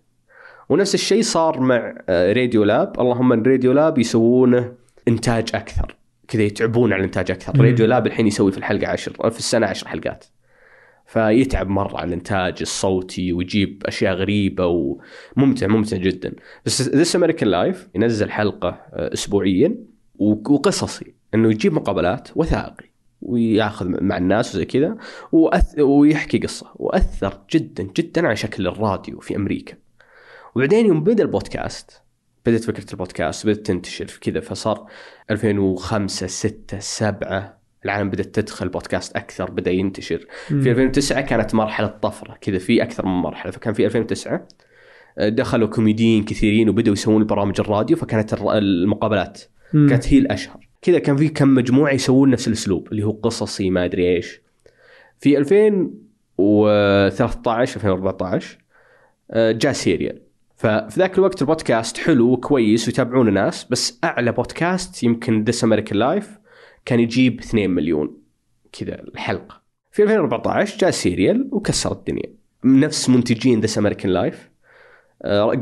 ونفس 0.69 0.93
الشيء 0.93 1.21
صار 1.21 1.59
مع 1.59 1.95
آه، 2.09 2.33
Radiolab. 2.33 2.99
اللهم 2.99 3.33
إن 3.33 3.43
Radiolab 3.43 3.97
يسوونه 3.97 4.73
إنتاج 5.07 5.49
أكثر. 5.53 5.95
كذا 6.27 6.43
يتعبون 6.43 6.93
على 6.93 6.99
الإنتاج 6.99 7.31
أكثر. 7.31 7.61
Radiolab 7.61 8.07
الحين 8.07 8.27
يسوي 8.27 8.51
في 8.51 8.57
الحلقة 8.57 8.87
عشر 8.87 9.29
في 9.29 9.39
السنة 9.39 9.67
عشر 9.67 9.87
حلقات. 9.87 10.25
فيتعب 11.05 11.69
مرة 11.69 11.97
على 11.97 12.07
الإنتاج 12.07 12.57
الصوتي 12.61 13.33
ويجيب 13.33 13.83
أشياء 13.85 14.13
غريبة 14.13 14.65
وممتع 14.65 15.67
ممتع 15.67 15.97
جدا. 15.97 16.33
بس 16.65 16.81
This 16.81 17.15
American 17.15 17.49
Life 17.49 17.87
ينزل 17.95 18.31
حلقة 18.31 18.69
آه، 18.69 19.13
اسبوعيا 19.13 19.75
وقصصي. 20.19 21.13
إنه 21.33 21.51
يجيب 21.51 21.73
مقابلات 21.73 22.29
وثائقي 22.35 22.85
وياخذ 23.21 24.03
مع 24.03 24.17
الناس 24.17 24.55
وزي 24.55 24.65
كذا 24.65 24.97
وأث... 25.31 25.79
ويحكي 25.79 26.37
قصة. 26.37 26.71
وأثر 26.75 27.39
جدا 27.51 27.87
جدا 27.97 28.27
على 28.27 28.35
شكل 28.35 28.67
الراديو 28.67 29.19
في 29.19 29.35
أمريكا. 29.35 29.75
وبعدين 30.55 30.85
يوم 30.85 31.03
بدأ 31.03 31.23
البودكاست 31.23 32.01
بدأت 32.45 32.63
فكرة 32.63 32.91
البودكاست 32.91 33.45
بدأت 33.45 33.65
تنتشر 33.65 34.07
في 34.07 34.19
كذا 34.19 34.39
فصار 34.39 34.87
2005 35.31 36.27
6 36.27 36.79
7 36.79 37.62
العالم 37.85 38.09
بدأت 38.09 38.35
تدخل 38.35 38.69
بودكاست 38.69 39.15
أكثر 39.15 39.51
بدأ 39.51 39.71
ينتشر. 39.71 40.25
في 40.47 40.71
2009 40.71 41.21
كانت 41.21 41.55
مرحلة 41.55 41.87
طفرة 41.87 42.37
كذا 42.41 42.57
في 42.57 42.83
أكثر 42.83 43.05
من 43.05 43.11
مرحلة. 43.11 43.51
فكان 43.51 43.73
في 43.73 43.85
2009 43.85 44.47
آه، 45.17 45.29
دخلوا 45.29 45.67
كوميديين 45.67 46.23
كثيرين 46.23 46.69
وبدأوا 46.69 46.93
يسوون 46.93 47.25
برامج 47.25 47.59
الراديو 47.59 47.97
فكانت 47.97 48.33
المقابلات 48.33 49.41
مم. 49.73 49.89
كانت 49.89 50.13
هي 50.13 50.17
الأشهر. 50.17 50.67
كذا 50.81 50.99
كان 50.99 51.17
في 51.17 51.29
كم 51.29 51.47
مجموعة 51.47 51.91
يسوون 51.91 52.29
نفس 52.29 52.47
الأسلوب 52.47 52.87
اللي 52.91 53.03
هو 53.03 53.11
قصصي 53.11 53.69
ما 53.69 53.85
أدري 53.85 54.15
إيش. 54.15 54.41
في 55.19 55.37
2013 55.37 57.75
2014 57.75 58.57
آه، 59.31 59.51
جاء 59.51 59.73
Serial. 59.73 60.21
ففي 60.55 60.99
ذاك 60.99 61.17
الوقت 61.17 61.41
البودكاست 61.41 61.97
حلو 61.97 62.31
وكويس 62.31 62.87
ويتابعونه 62.87 63.31
ناس 63.31 63.65
بس 63.69 63.99
أعلى 64.03 64.31
بودكاست 64.31 65.03
يمكن 65.03 65.43
This 65.43 65.63
American 65.63 65.99
Life 65.99 66.42
كان 66.85 66.99
يجيب 66.99 67.39
2 67.39 67.69
مليون 67.69 68.17
كذا 68.71 69.01
الحلقة. 69.01 69.61
في 69.91 70.03
2014 70.03 70.77
جاء 70.77 70.91
Serial 70.91 71.49
وكسر 71.51 71.91
الدنيا. 71.91 72.33
نفس 72.65 73.09
منتجين 73.09 73.59
This 73.59 73.77
American 73.77 74.11
Life 74.11 74.49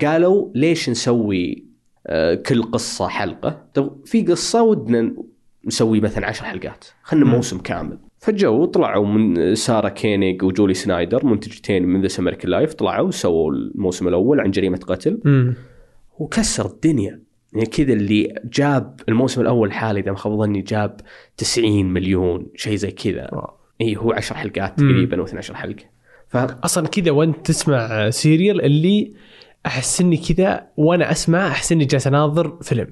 قالوا 0.02 0.50
ليش 0.56 0.90
نسوي 0.90 1.66
آه، 2.08 2.36
كل 2.36 2.64
قصة 2.64 3.08
حلقة؟ 3.08 3.68
طب 3.74 4.06
في 4.06 4.22
قصة 4.22 4.64
ودنا 4.64 5.16
نسوي 5.66 6.00
مثلا 6.00 6.28
عشر 6.28 6.46
حلقات. 6.46 6.86
خلنا 7.04 7.26
مم. 7.26 7.32
موسم 7.32 7.60
كامل. 7.60 7.98
فجوا 8.18 8.66
طلعوا 8.66 9.06
من 9.06 9.56
ساره 9.56 9.90
كينيج 9.90 10.44
وجولي 10.44 10.74
سنايدر 10.74 11.26
منتجتين 11.26 11.84
من 11.86 12.02
This 12.02 12.20
American 12.20 12.52
Life 12.52 12.74
طلعوا 12.74 13.12
سووا 13.12 13.52
الموسم 13.52 14.08
الأول 14.08 14.40
عن 14.40 14.52
جريمة 14.52 14.78
قتل. 14.78 15.20
مم. 15.26 15.56
وكسر 16.20 16.66
الدنيا. 16.66 17.22
يعني 17.54 17.66
كذا 17.66 17.94
اللي 17.94 18.36
جاب 18.54 19.00
الموسم 19.10 19.42
الأول 19.42 19.72
حالي 19.72 20.00
إذا 20.00 20.12
ما 20.12 20.18
خاب 20.18 20.38
ظني 20.38 20.62
جاب 20.62 21.00
90 21.38 21.86
مليون 21.94 22.48
شيء 22.56 22.76
زي 22.76 22.92
كذا 22.92 23.30
إي 23.82 23.98
هو 23.98 24.12
10 24.12 24.36
حلقات. 24.36 24.80
تقريبا 24.80 25.20
أو 25.20 25.24
12 25.24 25.56
حلقة 25.56 25.84
ف 26.28 26.38
أصلا 26.38 26.88
كذا 26.88 27.12
وأنت 27.12 27.48
تسمع 27.48 28.10
سيريال 28.10 28.62
اللي 28.62 29.14
أحس 29.66 30.02
إني 30.02 30.18
كذا 30.18 30.68
وأنا 30.78 31.12
أسمع 31.12 31.48
أحس 31.48 31.72
إني 31.72 31.86
جالس 31.86 32.08
أناظر 32.08 32.58
فيلم. 32.62 32.88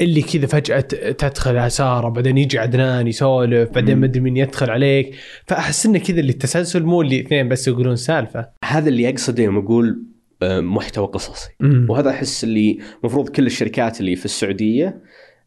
اللي 0.00 0.22
كذا 0.22 0.46
فجأة 0.46 0.80
تدخل 1.10 1.70
سارة 1.70 2.08
بعدين 2.08 2.38
يجي 2.38 2.58
عدنان 2.58 3.06
يسولف 3.06 3.70
بعدين 3.70 3.96
مم. 3.96 4.02
مدري 4.02 4.20
مين 4.20 4.36
يدخل 4.36 4.70
عليك 4.70 5.14
فأحس 5.46 5.86
إنه 5.86 5.98
كذا 5.98 6.20
اللي 6.20 6.32
التسلسل 6.32 6.82
مو 6.82 7.02
اللي 7.02 7.20
اثنين 7.20 7.48
بس 7.48 7.68
يقولون 7.68 7.96
سالفة 7.96 8.48
هذا 8.64 8.88
اللي 8.88 9.08
أقصده 9.08 9.42
يوم 9.42 9.58
أقول 9.58 10.02
محتوى 10.42 11.06
قصصي 11.06 11.50
وهذا 11.88 12.10
أحس 12.10 12.44
اللي 12.44 12.78
المفروض 13.00 13.28
كل 13.28 13.46
الشركات 13.46 14.00
اللي 14.00 14.16
في 14.16 14.24
السعودية 14.24 15.02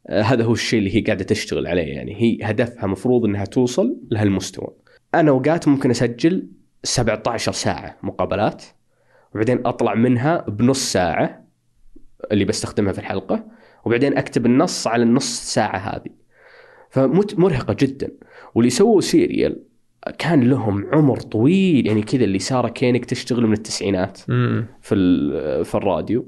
آه، 0.08 0.22
هذا 0.22 0.43
هو 0.43 0.53
الشيء 0.53 0.79
اللي 0.79 0.96
هي 0.96 1.01
قاعدة 1.01 1.24
تشتغل 1.24 1.67
عليه 1.67 1.93
يعني 1.93 2.15
هي 2.22 2.38
هدفها 2.43 2.88
مفروض 2.88 3.25
إنها 3.25 3.46
توصل 3.46 3.98
لهالمستوى. 4.12 4.67
أنا 5.15 5.29
اوقات 5.29 5.67
ممكن 5.67 5.89
أسجل 5.89 6.48
17 6.84 7.51
ساعة 7.51 7.98
مقابلات 8.03 8.63
وبعدين 9.34 9.67
أطلع 9.67 9.96
منها 9.96 10.46
بنص 10.50 10.91
ساعة 10.91 11.46
اللي 12.31 12.46
بستخدمها 12.46 12.93
في 12.93 13.00
الحلقة 13.00 13.48
وبعدين 13.86 14.17
أكتب 14.17 14.46
النص 14.46 14.88
على 14.88 15.03
النص 15.03 15.53
ساعة 15.53 15.77
هذه. 15.77 16.12
فمرهقه 16.89 17.75
جدا 17.79 18.12
واللي 18.55 18.69
سووا 18.69 19.01
Serial 19.01 19.63
كان 20.18 20.50
لهم 20.50 20.86
عمر 20.94 21.20
طويل 21.20 21.88
يعني 21.88 22.01
كذا 22.01 22.24
اللي 22.24 22.39
سارة 22.39 22.68
كينك 22.68 23.06
تشتغل 23.06 23.48
من 23.48 23.53
التسعينات 23.53 24.20
امم 24.29 24.65
في 24.82 24.96
في 25.63 25.75
الراديو. 25.75 26.25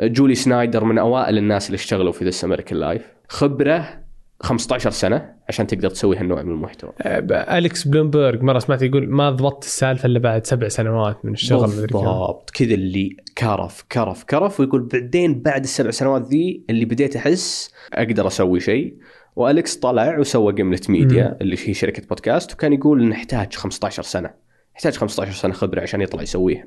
جولي 0.00 0.34
سنايدر 0.34 0.84
من 0.84 0.98
أوائل 0.98 1.38
الناس 1.38 1.66
اللي 1.66 1.74
اشتغلوا 1.76 2.12
في 2.12 2.24
This 2.24 2.44
American 2.44 2.78
Life 2.78 3.02
خبرة 3.28 4.00
15 4.40 4.90
سنة 4.90 5.32
عشان 5.48 5.66
تقدر 5.66 5.90
تسوي 5.90 6.16
هالنوع 6.16 6.42
من 6.42 6.52
المحتوى. 6.52 6.92
أليكس 6.98 7.88
بلومبرج 7.88 8.42
مرة 8.42 8.58
سمعت 8.58 8.82
يقول 8.82 9.08
ما 9.08 9.30
ضبطت 9.30 9.64
السالفة 9.64 10.06
إلا 10.06 10.18
بعد 10.18 10.46
سبع 10.46 10.68
سنوات 10.68 11.24
من 11.24 11.32
الشغل. 11.32 11.60
بالضبط. 11.60 12.50
كذا 12.50 12.74
اللي 12.74 13.16
كرف 13.38 13.84
كرف 13.92 14.24
كرف 14.24 14.60
ويقول 14.60 14.88
بعدين 14.92 15.42
بعد 15.42 15.62
السبع 15.62 15.90
سنوات 15.90 16.22
ذي 16.22 16.64
اللي 16.70 16.84
بديت 16.84 17.16
أحس 17.16 17.74
أقدر 17.94 18.26
أسوي 18.26 18.60
شيء. 18.60 18.96
والكس 19.36 19.76
طلع 19.76 20.18
وسوى 20.18 20.52
Gimlet 20.52 20.80
Media 20.88 21.28
مم. 21.28 21.36
اللي 21.40 21.56
هي 21.64 21.74
شركة 21.74 22.02
بودكاست 22.06 22.52
وكان 22.52 22.72
يقول 22.72 23.08
نحتاج 23.08 23.54
15 23.54 24.02
سنة. 24.02 24.30
يحتاج 24.74 24.96
15 24.96 25.32
سنة 25.32 25.52
خبرة 25.52 25.80
عشان 25.80 26.00
يطلع 26.00 26.22
يسويها. 26.22 26.66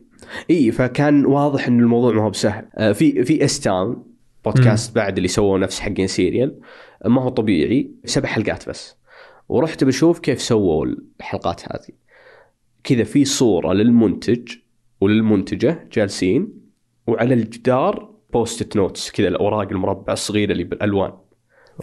إي 0.50 0.72
فكان 0.72 1.26
واضح 1.26 1.68
إن 1.68 1.80
الموضوع 1.80 2.14
ما 2.14 2.24
هو 2.24 2.30
بسهل. 2.30 2.66
آه، 2.76 2.92
في 2.92 3.26
في 3.26 3.46
S-Town 3.46 3.96
بودكاست 4.46 4.96
بعد 4.96 5.18
اللي 5.18 5.28
سووا 5.28 5.58
نفس 5.58 5.80
حقين 5.80 6.08
Serial 6.08 6.60
آه، 7.06 7.08
ما 7.08 7.22
هو 7.22 7.30
طبيعي. 7.30 7.92
سبع 8.06 8.30
حلقات 8.30 8.70
بس. 8.70 8.96
ورحت 9.50 9.84
بشوف 9.84 10.20
كيف 10.20 10.42
سووا 10.42 10.86
الحلقات 11.20 11.62
هذه. 11.62 11.96
كذا 12.84 13.04
في 13.04 13.26
صورة 13.26 13.74
للمنتج 13.74 14.52
وللمنتجة 15.02 15.90
جالسين 15.94 16.54
وعلى 17.08 17.34
الجدار 17.34 18.14
Post-it 18.34 18.76
notes 18.76 19.12
كذا 19.12 19.28
الأوراق 19.28 19.70
المربع 19.72 20.14
الصغيرة 20.14 20.52
اللي 20.52 20.64
بالألوان. 20.64 21.14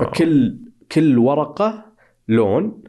فكل 0.01 0.57
كل 0.93 1.19
ورقة 1.19 1.85
لون 2.29 2.83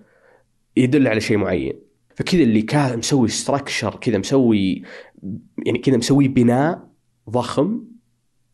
يدل 0.77 1.07
على 1.07 1.21
شيء 1.21 1.37
معين. 1.37 1.73
فكذا 2.15 2.43
اللي 2.43 2.61
كان 2.61 2.97
مسوي 2.97 3.27
structure 3.27 3.95
كذا 3.95 4.17
مسوي 4.17 4.83
يعني 5.65 5.79
كذا 5.79 5.97
مسوي 5.97 6.27
بناء 6.27 6.87
ضخم 7.29 7.83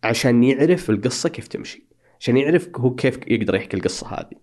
عشان 0.03 0.43
يعرف 0.43 0.89
القصة 0.89 1.29
كيف 1.29 1.47
تمشي 1.47 1.87
عشان 2.19 2.37
يعرف 2.37 2.69
هو 2.75 2.95
كيف 2.95 3.19
يقدر 3.27 3.55
يحكي 3.55 3.77
القصة 3.77 4.07
هذه. 4.07 4.37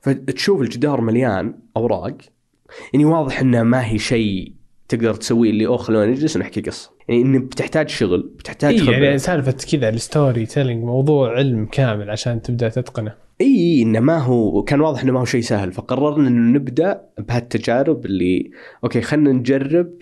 فتشوف 0.00 0.60
الجدار 0.60 1.00
مليان 1.00 1.58
أوراق 1.76 2.16
يعني 2.92 3.04
واضح 3.04 3.40
انها 3.40 3.62
ما 3.62 3.86
هي 3.86 3.98
شيء 3.98 4.52
تقدر 4.88 5.14
تسويه 5.14 5.50
اللي 5.50 5.66
أوه 5.66 5.76
خلونا 5.76 6.06
نجلس 6.06 6.36
ونحكي 6.36 6.60
قصة. 6.60 6.90
يعني 7.08 7.22
انه 7.22 7.38
بتحتاج 7.38 7.88
شغل 7.88 8.22
بتحتاج 8.22 8.80
خبره 8.80 8.92
يعني 8.92 9.18
سالفة 9.18 9.56
كذا 9.72 9.88
ال 9.88 10.46
storytelling 10.46 10.84
موضوع 10.84 11.36
علم 11.36 11.66
كامل 11.66 12.10
عشان 12.10 12.42
تبدأ 12.42 12.68
تتقنه. 12.68 13.25
إي 13.40 13.82
إنه 13.82 14.00
ما 14.00 14.18
هو 14.18 14.62
كان 14.62 14.80
واضح 14.80 15.02
إنه 15.02 15.12
ما 15.12 15.20
هو 15.20 15.24
شيء 15.24 15.40
سهل 15.40 15.72
فقررنا 15.72 16.28
إنه 16.28 16.58
نبدأ 16.58 17.02
بهالتجارب 17.18 18.06
اللي 18.06 18.50
okay 18.84 19.00
خلينا 19.00 19.32
نجرب 19.32 19.92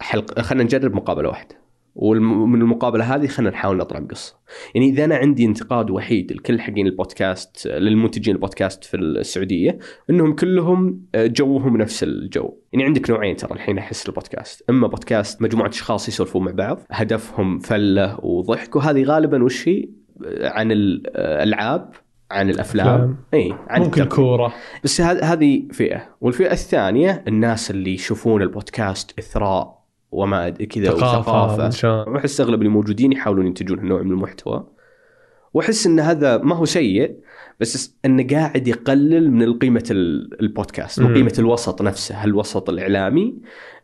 حلقه 0.00 0.42
خلينا 0.42 0.64
نجرب 0.64 0.94
مقابلة 0.94 1.28
واحدة 1.28 1.64
ومن 1.94 2.60
المقابلة 2.60 3.14
هذه 3.14 3.26
خلينا 3.26 3.50
نحاول 3.50 3.76
نطلع 3.76 3.98
بقصة. 3.98 4.36
يعني 4.74 4.88
إذا 4.88 5.04
أنا 5.04 5.16
عندي 5.16 5.44
انتقاد 5.44 5.90
وحيد 5.90 6.32
لكل 6.32 6.60
حقين 6.60 6.86
البودكاست 6.86 7.66
للمنتجين 7.66 8.34
البودكاست 8.34 8.84
في 8.84 8.96
السعودية 8.96 9.78
إنهم 10.10 10.34
كلهم 10.34 11.02
جوهم 11.16 11.76
نفس 11.76 12.02
الجو. 12.02 12.54
يعني 12.72 12.84
عندك 12.84 13.10
نوعين 13.10 13.36
ترى 13.36 13.52
الحين 13.52 13.78
أحس 13.78 14.08
البودكاست، 14.08 14.70
أما 14.70 14.86
بودكاست 14.86 15.42
مجموعة 15.42 15.68
أشخاص 15.68 16.08
يسولفون 16.08 16.44
مع 16.44 16.52
بعض 16.52 16.80
هدفهم 16.90 17.58
فلة 17.58 18.24
وضحك 18.24 18.76
وهذه 18.76 19.02
غالبا 19.02 19.44
وش 19.44 19.68
هي؟ 19.68 19.88
عن 20.40 20.72
الالعاب 20.72 21.94
عن 22.34 22.50
الأفلام. 22.50 23.16
إي 23.34 23.54
عن 23.68 23.82
ممكن. 23.82 24.04
كورة 24.04 24.54
بس 24.84 25.00
هذ- 25.00 25.24
هذه 25.24 25.62
فئة 25.72 26.08
والفئة 26.20 26.52
الثانية 26.52 27.24
الناس 27.28 27.70
اللي 27.70 27.94
يشوفون 27.94 28.42
البودكاست 28.42 29.18
إثراء 29.18 29.84
وما 30.12 30.50
كذا 30.50 30.84
ثقافة 30.90 31.18
وثقافة. 31.18 32.10
وأحس 32.10 32.40
أغلب 32.40 32.58
اللي 32.58 32.68
موجودين 32.72 33.12
يحاولون 33.12 33.46
ينتجون 33.46 33.78
هالنوع 33.78 34.02
من 34.02 34.10
المحتوى 34.10 34.66
وأحس 35.54 35.86
إن 35.86 36.00
هذا 36.00 36.38
ما 36.38 36.54
هو 36.56 36.64
سيء 36.64 37.16
بس 37.60 37.96
إنه 38.04 38.26
قاعد 38.30 38.68
يقلل 38.68 39.30
من 39.32 39.58
قيمه 39.58 39.84
ال- 39.90 40.40
البودكاست 40.40 41.00
من. 41.00 41.14
قيمة 41.14 41.32
الوسط 41.38 41.82
نفسه 41.82 42.24
الوسط 42.24 42.70
الإعلامي 42.70 43.34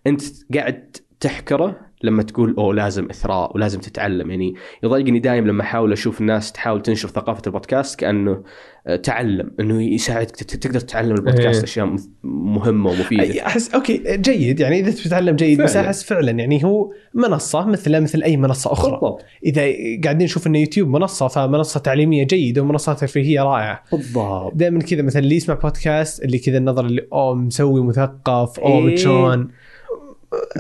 أنت 0.06 0.22
قاعد 0.54 0.96
تحكره 1.20 1.76
لما 2.02 2.22
تقول 2.22 2.54
أوه 2.58 2.74
لازم 2.74 3.10
إثراء 3.10 3.56
ولازم 3.56 3.80
تتعلم. 3.80 4.30
يعني 4.30 4.54
يضايقني 4.82 5.18
دايم 5.18 5.46
لما 5.46 5.62
أحاول 5.62 5.92
أشوف 5.92 6.20
الناس 6.20 6.52
تحاول 6.52 6.82
تنشر 6.82 7.08
ثقافة 7.08 7.42
البودكاست 7.46 8.00
كأنه 8.00 8.42
آه، 8.86 8.96
تعلم 8.96 9.50
إنه 9.60 9.82
يساعدك 9.82 10.30
تقدر 10.30 10.80
تتعلم 10.80 11.14
البودكاست 11.14 11.58
إيه. 11.58 11.64
أشياء 11.64 11.96
مهمة 12.22 12.90
ومفيدة. 12.90 13.46
أحس 13.46 13.74
okay 13.74 14.02
جيد. 14.16 14.60
يعني 14.60 14.80
إذا 14.80 14.90
تتعلم 14.90 15.36
جيد 15.36 15.62
بس. 15.62 15.76
أحس 15.76 16.04
فعلا 16.04 16.30
يعني 16.30 16.64
هو 16.64 16.92
منصة 17.14 17.66
مثل 17.66 18.00
مثل 18.00 18.22
أي 18.22 18.36
منصة 18.36 18.72
أخرى. 18.72 18.90
بالضبط. 18.90 19.24
إذا 19.44 19.62
قاعدين 20.04 20.24
نشوف 20.24 20.46
إن 20.46 20.54
يوتيوب 20.54 20.88
منصة 20.88 21.28
فمنصة 21.28 21.80
تعليمية 21.80 22.24
جيدة 22.24 22.62
ومنصة 22.62 22.92
ترفيهية 22.92 23.42
رائعة. 23.42 23.84
بالضبط. 23.92 24.54
دائما 24.54 24.80
كذا 24.80 25.02
مثلا 25.02 25.22
اللي 25.22 25.36
يسمع 25.36 25.54
بودكاست 25.54 26.24
اللي 26.24 26.38
كذا 26.38 26.58
النظر 26.58 26.86
اللي 26.86 27.06
أوه 27.12 27.34
مسوي 27.34 27.82
مثقف 27.82 28.60
أوه 28.60 28.78
إيه. 28.78 28.92
متشون 28.92 29.48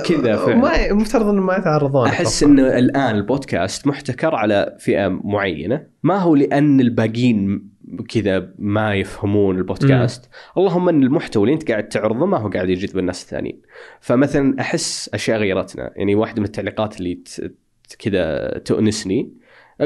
كذا 0.08 0.36
فعلا. 0.36 0.56
ما 0.56 0.92
مفترض 0.92 1.26
إنه 1.26 1.42
ما 1.42 1.56
يتعرضون 1.56 2.06
أحس. 2.06 2.42
إنه 2.42 2.78
الآن 2.78 3.16
البودكاست 3.16 3.86
محتكر 3.86 4.34
على 4.34 4.76
فئة 4.78 5.08
معينة. 5.08 5.86
ما 6.02 6.18
هو 6.18 6.34
لأن 6.34 6.80
الباقيين 6.80 7.70
كذا 8.08 8.48
ما 8.58 8.94
يفهمون 8.94 9.58
البودكاست. 9.58 10.28
اللهم 10.58 10.88
إن 10.88 11.02
المحتوى 11.02 11.42
اللي 11.42 11.54
أنت 11.54 11.70
قاعد 11.70 11.88
تعرضه 11.88 12.26
ما 12.26 12.38
هو 12.38 12.48
قاعد 12.48 12.68
يجذب 12.68 12.98
الناس 12.98 13.22
الثانيين. 13.22 13.62
فمثلا 14.00 14.60
أحس 14.60 15.10
أشياء 15.14 15.38
غيرتنا. 15.38 15.92
يعني 15.96 16.14
واحدة 16.14 16.40
من 16.40 16.46
التعليقات 16.46 17.00
اللي 17.00 17.18
كذا 17.98 18.48
تؤنسني 18.64 19.32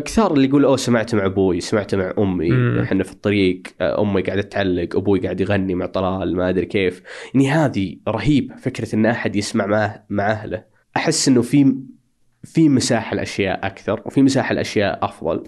كثار 0.01 0.33
اللي 0.33 0.49
يقول 0.49 0.65
أوه 0.65 0.77
سمعت 0.77 1.15
مع 1.15 1.27
أبوي 1.27 1.61
سمعت 1.61 1.95
مع 1.95 2.15
أمي. 2.19 2.83
إحنا 2.83 3.05
في 3.05 3.13
الطريق 3.13 3.63
آه، 3.81 4.03
أمي 4.03 4.23
قاعدة 4.23 4.43
تعلق 4.43 4.97
أبوي 4.97 5.21
قاعد 5.21 5.41
يغني 5.41 5.75
مع 5.75 5.87
طلال 5.87 6.37
ما 6.37 6.49
أدري 6.49 6.67
كيف. 6.67 7.03
يعني 7.35 7.51
هذه 7.51 7.97
رهيبة 8.09 8.57
فكرة 8.57 8.95
إن 8.95 9.07
أحد 9.07 9.37
يسمع 9.37 9.67
مع 9.67 10.01
مع 10.11 10.31
أهله. 10.31 10.65
أحس 10.97 11.29
إنه 11.29 11.43
في 11.43 11.75
في 12.45 12.69
مساحة 12.69 13.17
لأشياء 13.17 13.67
أكثر 13.67 14.03
وفي 14.07 14.23
مساحة 14.23 14.55
لأشياء 14.55 15.05
أفضل. 15.05 15.45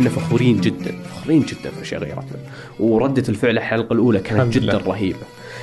إحنا 0.00 0.10
فخورين 0.10 0.60
جدا 0.60 0.92
فخورين 1.14 1.40
جدا 1.40 1.70
في 1.70 1.82
اشياء 1.82 2.00
غيرتنا 2.00 2.38
وردة 2.80 3.22
الفعل 3.28 3.50
الحلقة 3.58 3.92
الأولى 3.92 4.18
كانت 4.20 4.54
جدا 4.54 4.72
لله. 4.72 4.82
رهيبة. 4.86 5.18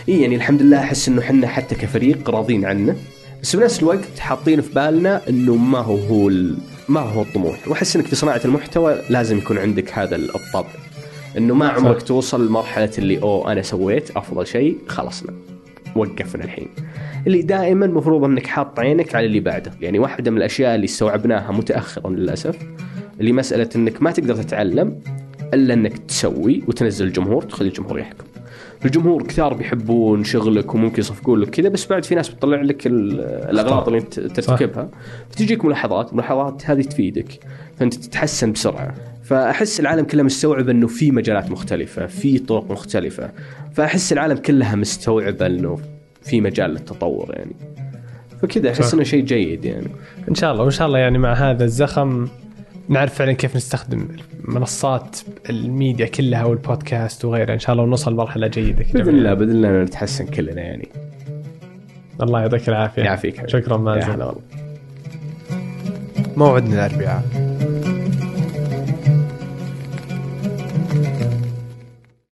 إي 0.10 0.22
يعني 0.22 0.36
الحمد 0.36 0.62
لله 0.62 0.80
أحس 0.80 1.08
إنه 1.08 1.22
إحنا 1.22 1.48
حتى 1.48 1.76
كفريق 1.76 2.30
راضين 2.30 2.66
عنه. 2.66 2.96
بس 3.44 3.56
بنفس 3.56 3.80
الوقت 3.80 4.20
حاطين 4.20 4.62
في 4.62 4.74
بالنا 4.74 5.22
إنه 5.30 5.56
ما 5.56 5.78
هو 5.80 5.96
هو 5.96 6.30
ال- 6.30 6.58
ما 6.90 7.00
هو 7.00 7.22
الطموح. 7.22 7.68
وأحس 7.68 7.96
إنك 7.96 8.06
في 8.06 8.16
صناعة 8.16 8.42
المحتوى 8.46 9.02
لازم 9.10 9.38
يكون 9.38 9.58
عندك 9.58 9.94
هذا 9.98 10.16
الطبع. 10.16 10.70
إنه 11.38 11.54
ما 11.56 11.68
عمرك 11.70 12.02
توصل 12.02 12.48
لمرحلة 12.48 12.92
اللي 12.98 13.22
أوه 13.22 13.52
أنا 13.52 13.62
سويت 13.62 14.12
أفضل 14.18 14.48
شيء 14.48 14.78
خلصنا 14.88 15.34
وقفنا 15.96 16.44
الحين. 16.44 16.68
اللي 17.28 17.42
دائما 17.42 17.86
المفروض 17.86 18.24
إنك 18.24 18.48
حاط 18.48 18.80
عينك 18.80 19.16
على 19.16 19.26
اللي 19.26 19.40
بعده. 19.40 19.72
يعني 19.82 20.00
واحدة 20.00 20.32
من 20.32 20.38
الأشياء 20.38 20.76
اللي 20.76 20.86
استوعبناها 20.86 21.52
متاخرا 21.52 22.10
للأسف 22.10 22.56
اللي 23.20 23.32
مساله 23.32 23.70
إنك 23.76 24.02
ما 24.02 24.12
تقدر 24.12 24.36
تتعلم 24.36 25.00
إلا 25.54 25.74
إنك 25.74 25.98
تسوي 25.98 26.64
وتنزل 26.68 27.06
الجمهور 27.08 27.42
تخلي 27.44 27.68
الجمهور 27.68 28.00
يحكم. 28.00 28.24
الجمهور 28.86 29.24
كثار 29.24 29.54
بيحبون 29.54 30.24
شغلك 30.24 30.76
وممكن 30.76 31.00
يصفقون 31.00 31.40
لك 31.40 31.50
كذا 31.50 31.70
بس 31.70 31.86
بعد 31.88 32.06
في 32.06 32.16
ناس 32.16 32.30
بتطلع 32.30 32.62
لك 32.62 32.88
ال- 32.88 33.20
الاغلاط 33.50 33.88
اللي 33.88 34.00
أنت 34.00 34.20
ترتكبها. 34.20 34.90
فتجيك 35.30 35.66
ملاحظات 35.66 36.10
الملاحظات 36.12 36.70
هذه 36.70 36.82
تفيدك 36.82 37.40
فأنت 37.80 37.94
تتحسن 37.94 38.52
بسرعة. 38.52 38.94
فأحس 39.24 39.80
العالم 39.80 40.06
كله 40.06 40.24
مستوعب 40.24 40.70
إنه 40.70 40.88
في 40.88 41.12
مجالات 41.12 41.52
مختلفة 41.52 42.06
في 42.06 42.40
طرق 42.40 42.72
مختلفة. 42.72 43.32
فأحس 43.74 44.14
العالم 44.14 44.38
كلها 44.38 44.76
مستوعبة 44.76 45.46
إنه 45.46 45.80
في 46.22 46.42
مجال 46.42 46.70
للتطور 46.72 47.34
يعني. 47.34 47.56
فكذا 48.42 48.72
أحس. 48.72 48.94
إنه 48.94 49.04
شيء 49.04 49.24
جيد 49.24 49.66
يعني. 49.66 49.88
إن 50.30 50.36
شاء 50.36 50.52
الله 50.52 50.64
وإن 50.64 50.72
شاء 50.72 50.88
الله 50.88 51.00
يعني 51.00 51.18
مع 51.18 51.34
هذا 51.34 51.64
الزخم 51.64 52.28
نعرف 52.90 53.14
فعلا 53.14 53.34
كيف 53.34 53.56
نستخدم 53.56 54.08
منصات 54.44 55.18
الميديا 55.50 56.06
كلها 56.06 56.44
والبودكاست 56.46 57.26
وغيرها. 57.26 57.54
إن 57.54 57.60
شاء 57.60 57.74
الله 57.74 57.84
ونوصل 57.84 58.16
مرحله 58.16 58.48
جيدة 58.48 58.84
كذا 58.84 59.04
بإذن 59.04 59.18
الله 59.18 59.34
بإذن 59.34 59.52
الله 59.52 59.84
نتحسن 59.84 60.26
كلنا 60.26 60.62
يعني. 60.62 60.88
الله 62.22 62.42
يعطيك 62.42 62.70
العافية. 62.70 63.02
يعافيك. 63.02 63.50
شكرا 63.50 63.78
مازن. 63.78 64.32
موعدنا 66.38 66.86
الأربعاء. 66.86 67.57